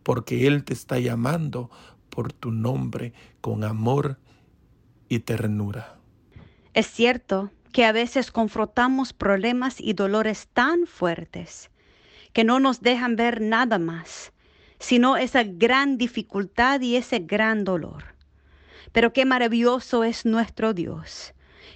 Porque 0.03 0.47
Él 0.47 0.63
te 0.63 0.73
está 0.73 0.99
llamando 0.99 1.71
por 2.11 2.31
tu 2.31 2.51
nombre 2.51 3.13
con 3.41 3.63
amor 3.63 4.19
y 5.09 5.19
ternura. 5.19 5.97
Es 6.75 6.85
cierto 6.85 7.49
que 7.73 7.85
a 7.85 7.91
veces 7.91 8.31
confrontamos 8.31 9.13
problemas 9.13 9.81
y 9.81 9.93
dolores 9.93 10.47
tan 10.53 10.85
fuertes 10.85 11.70
que 12.33 12.43
no 12.43 12.59
nos 12.59 12.81
dejan 12.81 13.15
ver 13.15 13.41
nada 13.41 13.79
más 13.79 14.31
sino 14.81 15.15
esa 15.15 15.43
gran 15.43 15.97
dificultad 15.97 16.81
y 16.81 16.95
ese 16.95 17.19
gran 17.19 17.63
dolor. 17.63 18.15
Pero 18.91 19.13
qué 19.13 19.25
maravilloso 19.25 20.03
es 20.03 20.25
nuestro 20.25 20.73
Dios, 20.73 21.33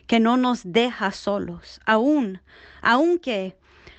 que 0.08 0.20
no 0.20 0.38
nos 0.38 0.62
deja 0.64 1.12
solos, 1.12 1.80
aún, 1.86 2.42
aunque 2.82 3.56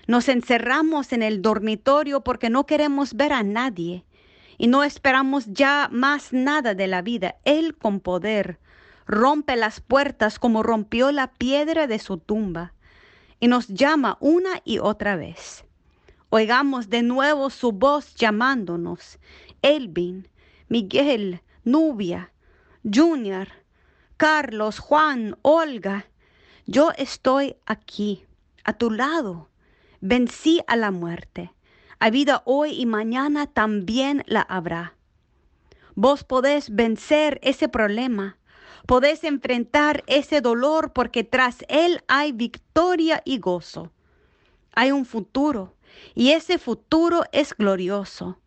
nos 0.09 0.29
encerramos 0.29 1.13
en 1.13 1.23
el 1.23 1.41
dormitorio 1.41 2.23
porque 2.23 2.51
no 2.51 2.67
queremos 2.67 3.15
ver 3.15 3.33
a 3.33 3.43
nadie 3.43 4.05
y 4.59 4.67
no 4.67 4.83
esperamos 4.83 5.47
ya 5.47 5.89
más 5.93 6.33
nada 6.33 6.75
de 6.75 6.87
la 6.89 7.01
vida. 7.01 7.37
Él 7.45 7.77
con 7.77 8.01
poder 8.01 8.59
rompe 9.07 9.55
las 9.55 9.81
puertas 9.81 10.39
como 10.39 10.65
rompió 10.65 11.13
la 11.13 11.33
piedra 11.33 11.87
de 11.87 12.01
su 12.01 12.19
tumba 12.19 12.75
y 13.39 13.47
nos 13.47 13.69
llama 13.69 14.17
una 14.21 14.61
y 14.65 14.79
otra 14.79 15.15
vez. 15.15 15.66
Oigamos 16.31 16.91
de 16.91 17.03
nuevo 17.03 17.51
su 17.51 17.71
voz 17.71 18.17
llamándonos. 18.17 19.19
Elvin, 19.63 20.29
Miguel, 20.69 21.41
Nubia, 21.63 22.33
Junior, 22.83 23.49
Carlos, 24.17 24.81
Juan, 24.81 25.39
Olga. 25.43 26.07
Yo 26.67 26.91
estoy 26.99 27.57
aquí, 27.65 28.25
a 28.65 28.73
tu 28.73 28.91
lado. 28.91 29.51
Vencí 30.01 30.61
a 30.67 30.75
la 30.75 30.91
muerte. 30.91 31.53
A 32.01 32.11
vida 32.11 32.43
hoy 32.45 32.73
y 32.73 32.87
mañana 32.87 33.47
también 33.47 34.25
la 34.27 34.43
habrá. 34.43 34.95
Vos 35.95 36.25
podés 36.25 36.75
vencer 36.75 37.39
ese 37.43 37.69
problema. 37.69 38.37
Podés 38.87 39.23
enfrentar 39.23 40.03
ese 40.09 40.41
dolor 40.41 40.93
porque 40.93 41.23
tras 41.23 41.65
él 41.69 42.03
hay 42.09 42.33
victoria 42.33 43.23
y 43.25 43.39
gozo. 43.39 43.93
Hay 44.75 44.91
un 44.91 45.07
futuro 45.07 45.76
y 46.15 46.31
ese 46.31 46.59
futuro 46.59 47.25
es 47.33 47.55
glorioso. 47.55 48.39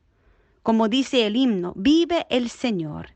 Como 0.64 0.88
dice 0.88 1.26
el 1.26 1.36
himno, 1.36 1.74
vive 1.76 2.28
el 2.30 2.50
Señor. 2.50 3.16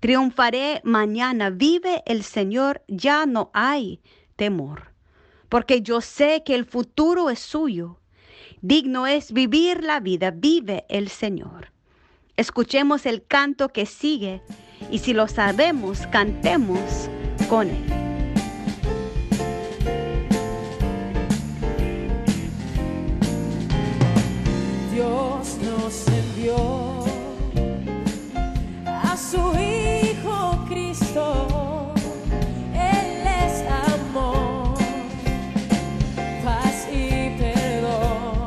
Triunfaré 0.00 0.80
mañana, 0.84 1.50
vive 1.50 2.02
el 2.06 2.22
Señor, 2.22 2.82
ya 2.88 3.26
no 3.26 3.50
hay 3.52 4.00
temor. 4.36 4.92
Porque 5.48 5.82
yo 5.82 6.00
sé 6.00 6.42
que 6.44 6.54
el 6.54 6.64
futuro 6.64 7.28
es 7.28 7.40
suyo. 7.40 8.00
Digno 8.62 9.06
es 9.06 9.32
vivir 9.32 9.84
la 9.84 10.00
vida, 10.00 10.30
vive 10.30 10.84
el 10.88 11.08
Señor. 11.08 11.72
Escuchemos 12.36 13.04
el 13.04 13.26
canto 13.26 13.68
que 13.68 13.84
sigue 13.84 14.40
y 14.90 14.98
si 14.98 15.12
lo 15.12 15.28
sabemos, 15.28 16.06
cantemos 16.06 17.10
con 17.48 17.68
él. 17.68 18.09
Dios 25.00 25.56
nos 25.62 26.06
envió 26.08 27.04
a 28.84 29.16
su 29.16 29.38
Hijo 29.58 30.62
Cristo. 30.68 31.94
Él 32.74 33.26
es 33.44 33.64
amor, 33.94 34.74
paz 36.44 36.86
y 36.92 37.30
perdón. 37.38 38.44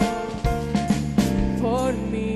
Por 1.60 1.94
mí 1.96 2.33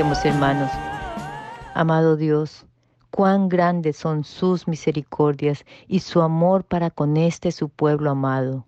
Hermanos. 0.00 0.70
Amado 1.74 2.16
Dios, 2.16 2.64
cuán 3.10 3.50
grandes 3.50 3.98
son 3.98 4.24
sus 4.24 4.66
misericordias 4.66 5.66
y 5.88 6.00
su 6.00 6.22
amor 6.22 6.64
para 6.64 6.90
con 6.90 7.18
este 7.18 7.52
su 7.52 7.68
pueblo 7.68 8.10
amado. 8.10 8.64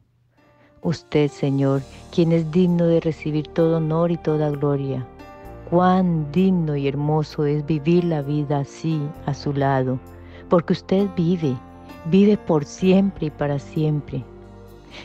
Usted, 0.82 1.30
Señor, 1.30 1.80
quien 2.14 2.32
es 2.32 2.50
digno 2.50 2.84
de 2.84 3.00
recibir 3.00 3.48
todo 3.48 3.78
honor 3.78 4.10
y 4.10 4.18
toda 4.18 4.50
gloria. 4.50 5.06
Cuán 5.70 6.30
digno 6.32 6.76
y 6.76 6.86
hermoso 6.86 7.46
es 7.46 7.64
vivir 7.64 8.04
la 8.04 8.20
vida 8.20 8.58
así 8.58 9.00
a 9.24 9.32
su 9.32 9.54
lado, 9.54 9.98
porque 10.50 10.74
usted 10.74 11.08
vive, 11.16 11.56
vive 12.10 12.36
por 12.36 12.66
siempre 12.66 13.28
y 13.28 13.30
para 13.30 13.58
siempre. 13.58 14.22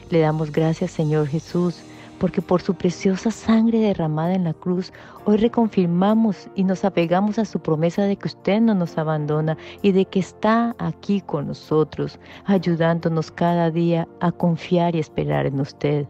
Le 0.10 0.20
damos 0.20 0.52
gracias, 0.52 0.92
Señor 0.92 1.28
Jesús, 1.28 1.82
porque 2.20 2.42
por 2.42 2.62
su 2.62 2.74
preciosa 2.74 3.32
sangre 3.32 3.80
derramada 3.80 4.34
en 4.34 4.46
la 4.46 4.54
cruz, 4.54 4.92
hoy 5.26 5.38
reconfirmamos 5.38 6.50
y 6.56 6.64
nos 6.64 6.84
apegamos 6.86 7.40
a 7.40 7.46
su 7.46 7.60
promesa 7.60 8.04
de 8.04 8.16
que 8.16 8.28
usted 8.28 8.62
no 8.62 8.74
nos 8.74 8.98
abandona 8.98 9.58
y 9.82 9.92
de 9.92 10.06
que 10.06 10.20
está 10.20 10.76
aquí 10.80 11.22
con 11.22 11.48
nosotros, 11.48 12.20
ayudándonos 12.46 13.32
cada 13.32 13.72
día 13.72 14.08
a 14.20 14.32
confiar 14.32 14.96
y 14.96 15.00
esperar 15.00 15.46
en 15.46 15.60
usted, 15.60 16.06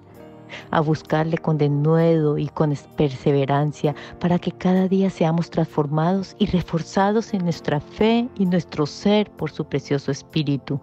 a 0.72 0.80
buscarle 0.80 1.38
con 1.38 1.58
denuedo 1.58 2.38
y 2.38 2.48
con 2.48 2.74
perseverancia 2.96 3.96
para 4.20 4.40
que 4.40 4.52
cada 4.52 4.88
día 4.88 5.10
seamos 5.10 5.50
transformados 5.50 6.36
y 6.40 6.46
reforzados 6.48 7.34
en 7.34 7.44
nuestra 7.44 7.80
fe 7.80 8.28
y 8.38 8.46
nuestro 8.46 8.86
ser 8.86 9.30
por 9.32 9.52
su 9.52 9.66
precioso 9.66 10.12
Espíritu 10.12 10.80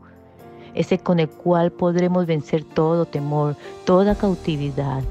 ese 0.74 0.98
con 0.98 1.20
el 1.20 1.28
cual 1.28 1.72
podremos 1.72 2.26
vencer 2.26 2.64
todo 2.64 3.06
temor, 3.06 3.56
toda 3.84 4.14
cautividad. 4.14 5.02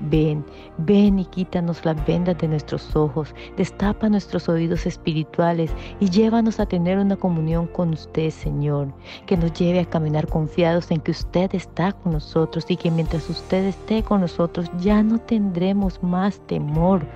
Ven, 0.00 0.44
ven 0.78 1.20
y 1.20 1.24
quítanos 1.24 1.84
las 1.84 2.04
vendas 2.04 2.36
de 2.38 2.48
nuestros 2.48 2.94
ojos, 2.96 3.34
destapa 3.56 4.08
nuestros 4.08 4.48
oídos 4.48 4.86
espirituales 4.86 5.70
y 6.00 6.10
llévanos 6.10 6.58
a 6.58 6.66
tener 6.66 6.98
una 6.98 7.16
comunión 7.16 7.68
con 7.68 7.90
usted, 7.90 8.30
Señor, 8.30 8.88
que 9.26 9.36
nos 9.36 9.52
lleve 9.52 9.80
a 9.80 9.84
caminar 9.84 10.26
confiados 10.26 10.90
en 10.90 11.00
que 11.00 11.12
usted 11.12 11.54
está 11.54 11.92
con 11.92 12.12
nosotros 12.12 12.64
y 12.68 12.76
que 12.76 12.90
mientras 12.90 13.30
usted 13.30 13.64
esté 13.64 14.02
con 14.02 14.20
nosotros 14.20 14.70
ya 14.80 15.02
no 15.02 15.18
tendremos 15.18 16.02
más 16.02 16.40
temor, 16.48 17.06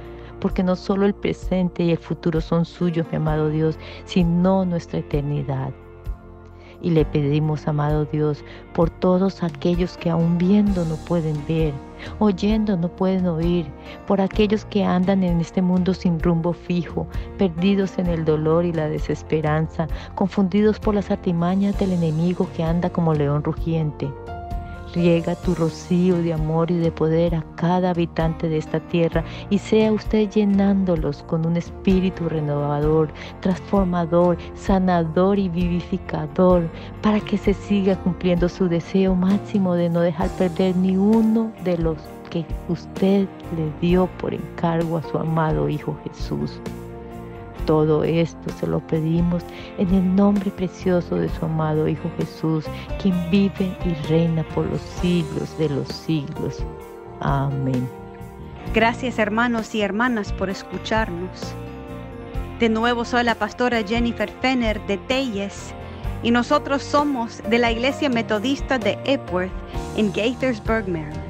porque 0.41 0.63
no 0.63 0.77
solo 0.77 1.05
el 1.05 1.15
presente 1.15 1.83
y 1.83 1.91
el 1.91 1.99
futuro 1.99 2.41
son 2.41 2.65
suyos, 2.65 3.07
mi 3.11 3.17
amado 3.17 3.51
Dios, 3.51 3.77
sino 4.05 4.65
nuestra 4.65 5.01
eternidad. 5.01 5.73
Y 6.81 6.91
le 6.91 7.05
pedimos, 7.05 7.67
amado 7.67 8.05
Dios, 8.05 8.45
por 8.73 8.91
todos 8.91 9.43
aquellos 9.43 9.97
que 9.97 10.11
aún 10.11 10.39
viendo 10.39 10.85
no 10.85 10.97
pueden 10.97 11.37
ver, 11.49 11.73
oyendo 12.19 12.77
no 12.77 12.89
pueden 12.89 13.27
oír, 13.27 13.67
por 14.07 14.21
aquellos 14.21 14.65
que 14.65 14.85
andan 14.85 15.25
en 15.25 15.41
este 15.41 15.61
mundo 15.61 15.93
sin 15.95 16.21
rumbo 16.21 16.53
fijo, 16.53 17.07
perdidos 17.37 17.99
en 17.99 18.07
el 18.07 18.25
dolor 18.25 18.65
y 18.65 18.73
la 18.73 18.89
desesperanza, 18.89 19.89
confundidos 20.15 20.79
por 20.79 20.95
las 20.95 21.11
artimañas 21.11 21.79
del 21.79 21.93
enemigo 21.93 22.49
que 22.57 22.63
anda 22.63 22.91
como 22.91 23.15
león 23.15 23.43
rugiente. 23.43 24.09
Riega 24.95 25.35
tu 25.37 25.55
rocío 25.55 26.17
de 26.23 26.33
amor 26.33 26.71
y 26.71 26.79
de 26.79 26.91
poder 26.91 27.35
a 27.35 27.45
cada 27.57 27.91
habitante 27.91 28.49
de 28.49 28.59
esta 28.59 28.81
tierra 28.81 29.25
y 29.51 29.59
sea 29.59 29.93
usted 29.93 30.31
llenándolos 30.31 31.23
con 31.25 31.47
un 31.47 31.57
espíritu 31.57 32.29
renovador, 32.29 33.11
transformador, 33.41 34.39
sanador 34.55 35.39
y 35.39 35.49
vivificador 35.49 36.69
para 37.03 37.21
que 37.21 37.37
se 37.39 37.55
siga 37.55 37.97
cumpliendo 37.97 38.49
su 38.49 38.69
deseo 38.69 39.15
máximo 39.15 39.75
de 39.75 39.91
no 39.91 40.01
dejar 40.01 40.29
perder 40.31 40.77
ni 40.77 40.97
uno 40.97 41.53
de 41.65 41.79
los 41.79 41.99
que 42.31 42.45
usted 42.69 43.27
le 43.57 43.73
dio 43.81 44.07
por 44.19 44.35
encargo 44.35 44.99
a 44.99 45.03
su 45.03 45.19
amado 45.19 45.69
Hijo 45.69 45.97
Jesús. 46.05 46.61
Todo 47.69 48.03
esto 48.03 48.51
se 48.59 48.67
lo 48.67 48.81
pedimos 48.81 49.43
en 49.77 49.93
el 49.93 50.17
nombre 50.17 50.51
precioso 50.51 51.17
de 51.17 51.29
su 51.29 51.45
amado 51.45 51.87
Hijo 51.87 52.11
Jesús, 52.17 52.65
quien 52.99 53.15
vive 53.31 53.77
y 53.85 53.93
reina 54.09 54.43
por 54.55 54.65
los 54.65 54.81
siglos 54.81 55.59
de 55.59 55.69
los 55.69 55.87
siglos. 55.89 56.65
Amén. 57.21 57.87
Gracias 58.73 59.19
hermanos 59.19 59.75
y 59.75 59.83
hermanas 59.83 60.33
por 60.33 60.49
escucharnos. 60.49 61.53
De 62.59 62.71
nuevo 62.71 63.05
soy 63.05 63.23
la 63.23 63.35
pastora 63.35 63.83
Jennifer 63.87 64.31
Fenner 64.41 64.81
de 64.87 64.97
Telles 64.97 65.75
y 66.23 66.31
nosotros 66.31 66.83
somos 66.83 67.43
de 67.51 67.59
la 67.59 67.71
Iglesia 67.71 68.09
Metodista 68.09 68.79
de 68.79 68.99
Epworth 69.05 69.53
en 69.99 70.11
Gaithersburg, 70.15 70.89
Maryland. 70.89 71.21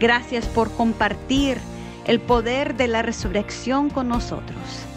Gracias 0.00 0.44
por 0.46 0.72
compartir 0.72 1.58
el 2.04 2.20
poder 2.20 2.74
de 2.74 2.88
la 2.88 3.02
resurrección 3.02 3.90
con 3.90 4.08
nosotros. 4.08 4.88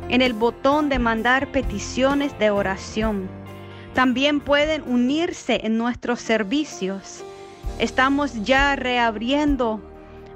en 0.08 0.22
el 0.22 0.32
botón 0.32 0.88
de 0.88 0.98
mandar 0.98 1.48
peticiones 1.48 2.36
de 2.38 2.50
oración. 2.50 3.28
También 3.94 4.40
pueden 4.40 4.82
unirse 4.86 5.60
en 5.64 5.76
nuestros 5.76 6.20
servicios. 6.20 7.24
Estamos 7.78 8.44
ya 8.44 8.76
reabriendo 8.76 9.80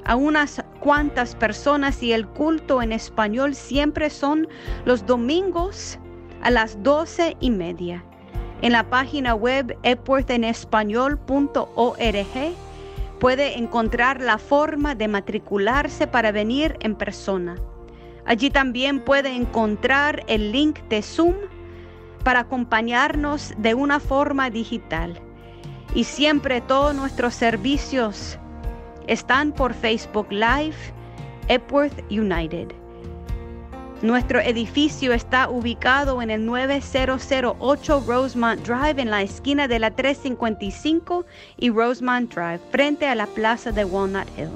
a 0.04 0.16
unas 0.16 0.62
cuantas 0.80 1.34
personas 1.34 2.02
y 2.02 2.12
el 2.12 2.26
culto 2.26 2.82
en 2.82 2.92
español 2.92 3.54
siempre 3.54 4.10
son 4.10 4.48
los 4.84 5.06
domingos 5.06 5.98
a 6.42 6.50
las 6.50 6.82
doce 6.82 7.36
y 7.40 7.50
media. 7.50 8.04
En 8.62 8.72
la 8.72 8.90
página 8.90 9.34
web 9.34 9.76
epworthenespañol.org 9.82 12.54
puede 13.18 13.58
encontrar 13.58 14.20
la 14.20 14.36
forma 14.38 14.94
de 14.94 15.08
matricularse 15.08 16.06
para 16.06 16.30
venir 16.32 16.76
en 16.80 16.94
persona. 16.94 17.56
Allí 18.24 18.50
también 18.50 19.00
puede 19.00 19.34
encontrar 19.34 20.22
el 20.26 20.52
link 20.52 20.80
de 20.88 21.02
Zoom 21.02 21.34
para 22.24 22.40
acompañarnos 22.40 23.54
de 23.58 23.74
una 23.74 24.00
forma 24.00 24.50
digital. 24.50 25.20
Y 25.94 26.04
siempre 26.04 26.60
todos 26.60 26.94
nuestros 26.94 27.34
servicios 27.34 28.38
están 29.06 29.52
por 29.52 29.74
Facebook 29.74 30.26
Live, 30.30 30.74
Epworth 31.48 31.98
United. 32.10 32.68
Nuestro 34.02 34.40
edificio 34.40 35.12
está 35.12 35.48
ubicado 35.48 36.20
en 36.22 36.30
el 36.30 36.44
9008 36.44 38.02
Rosemont 38.04 38.66
Drive 38.66 39.00
en 39.00 39.10
la 39.10 39.22
esquina 39.22 39.68
de 39.68 39.78
la 39.78 39.92
355 39.92 41.24
y 41.56 41.70
Rosemont 41.70 42.34
Drive, 42.34 42.58
frente 42.72 43.06
a 43.06 43.14
la 43.14 43.26
plaza 43.26 43.70
de 43.70 43.84
Walnut 43.84 44.26
Hill. 44.36 44.50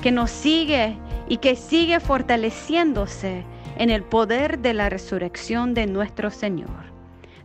que 0.01 0.11
nos 0.11 0.29
sigue 0.29 0.97
y 1.29 1.37
que 1.37 1.55
sigue 1.55 2.01
fortaleciéndose 2.01 3.45
en 3.77 3.89
el 3.89 4.03
poder 4.03 4.59
de 4.59 4.73
la 4.73 4.89
resurrección 4.89 5.73
de 5.73 5.87
nuestro 5.87 6.31
Señor. 6.31 6.91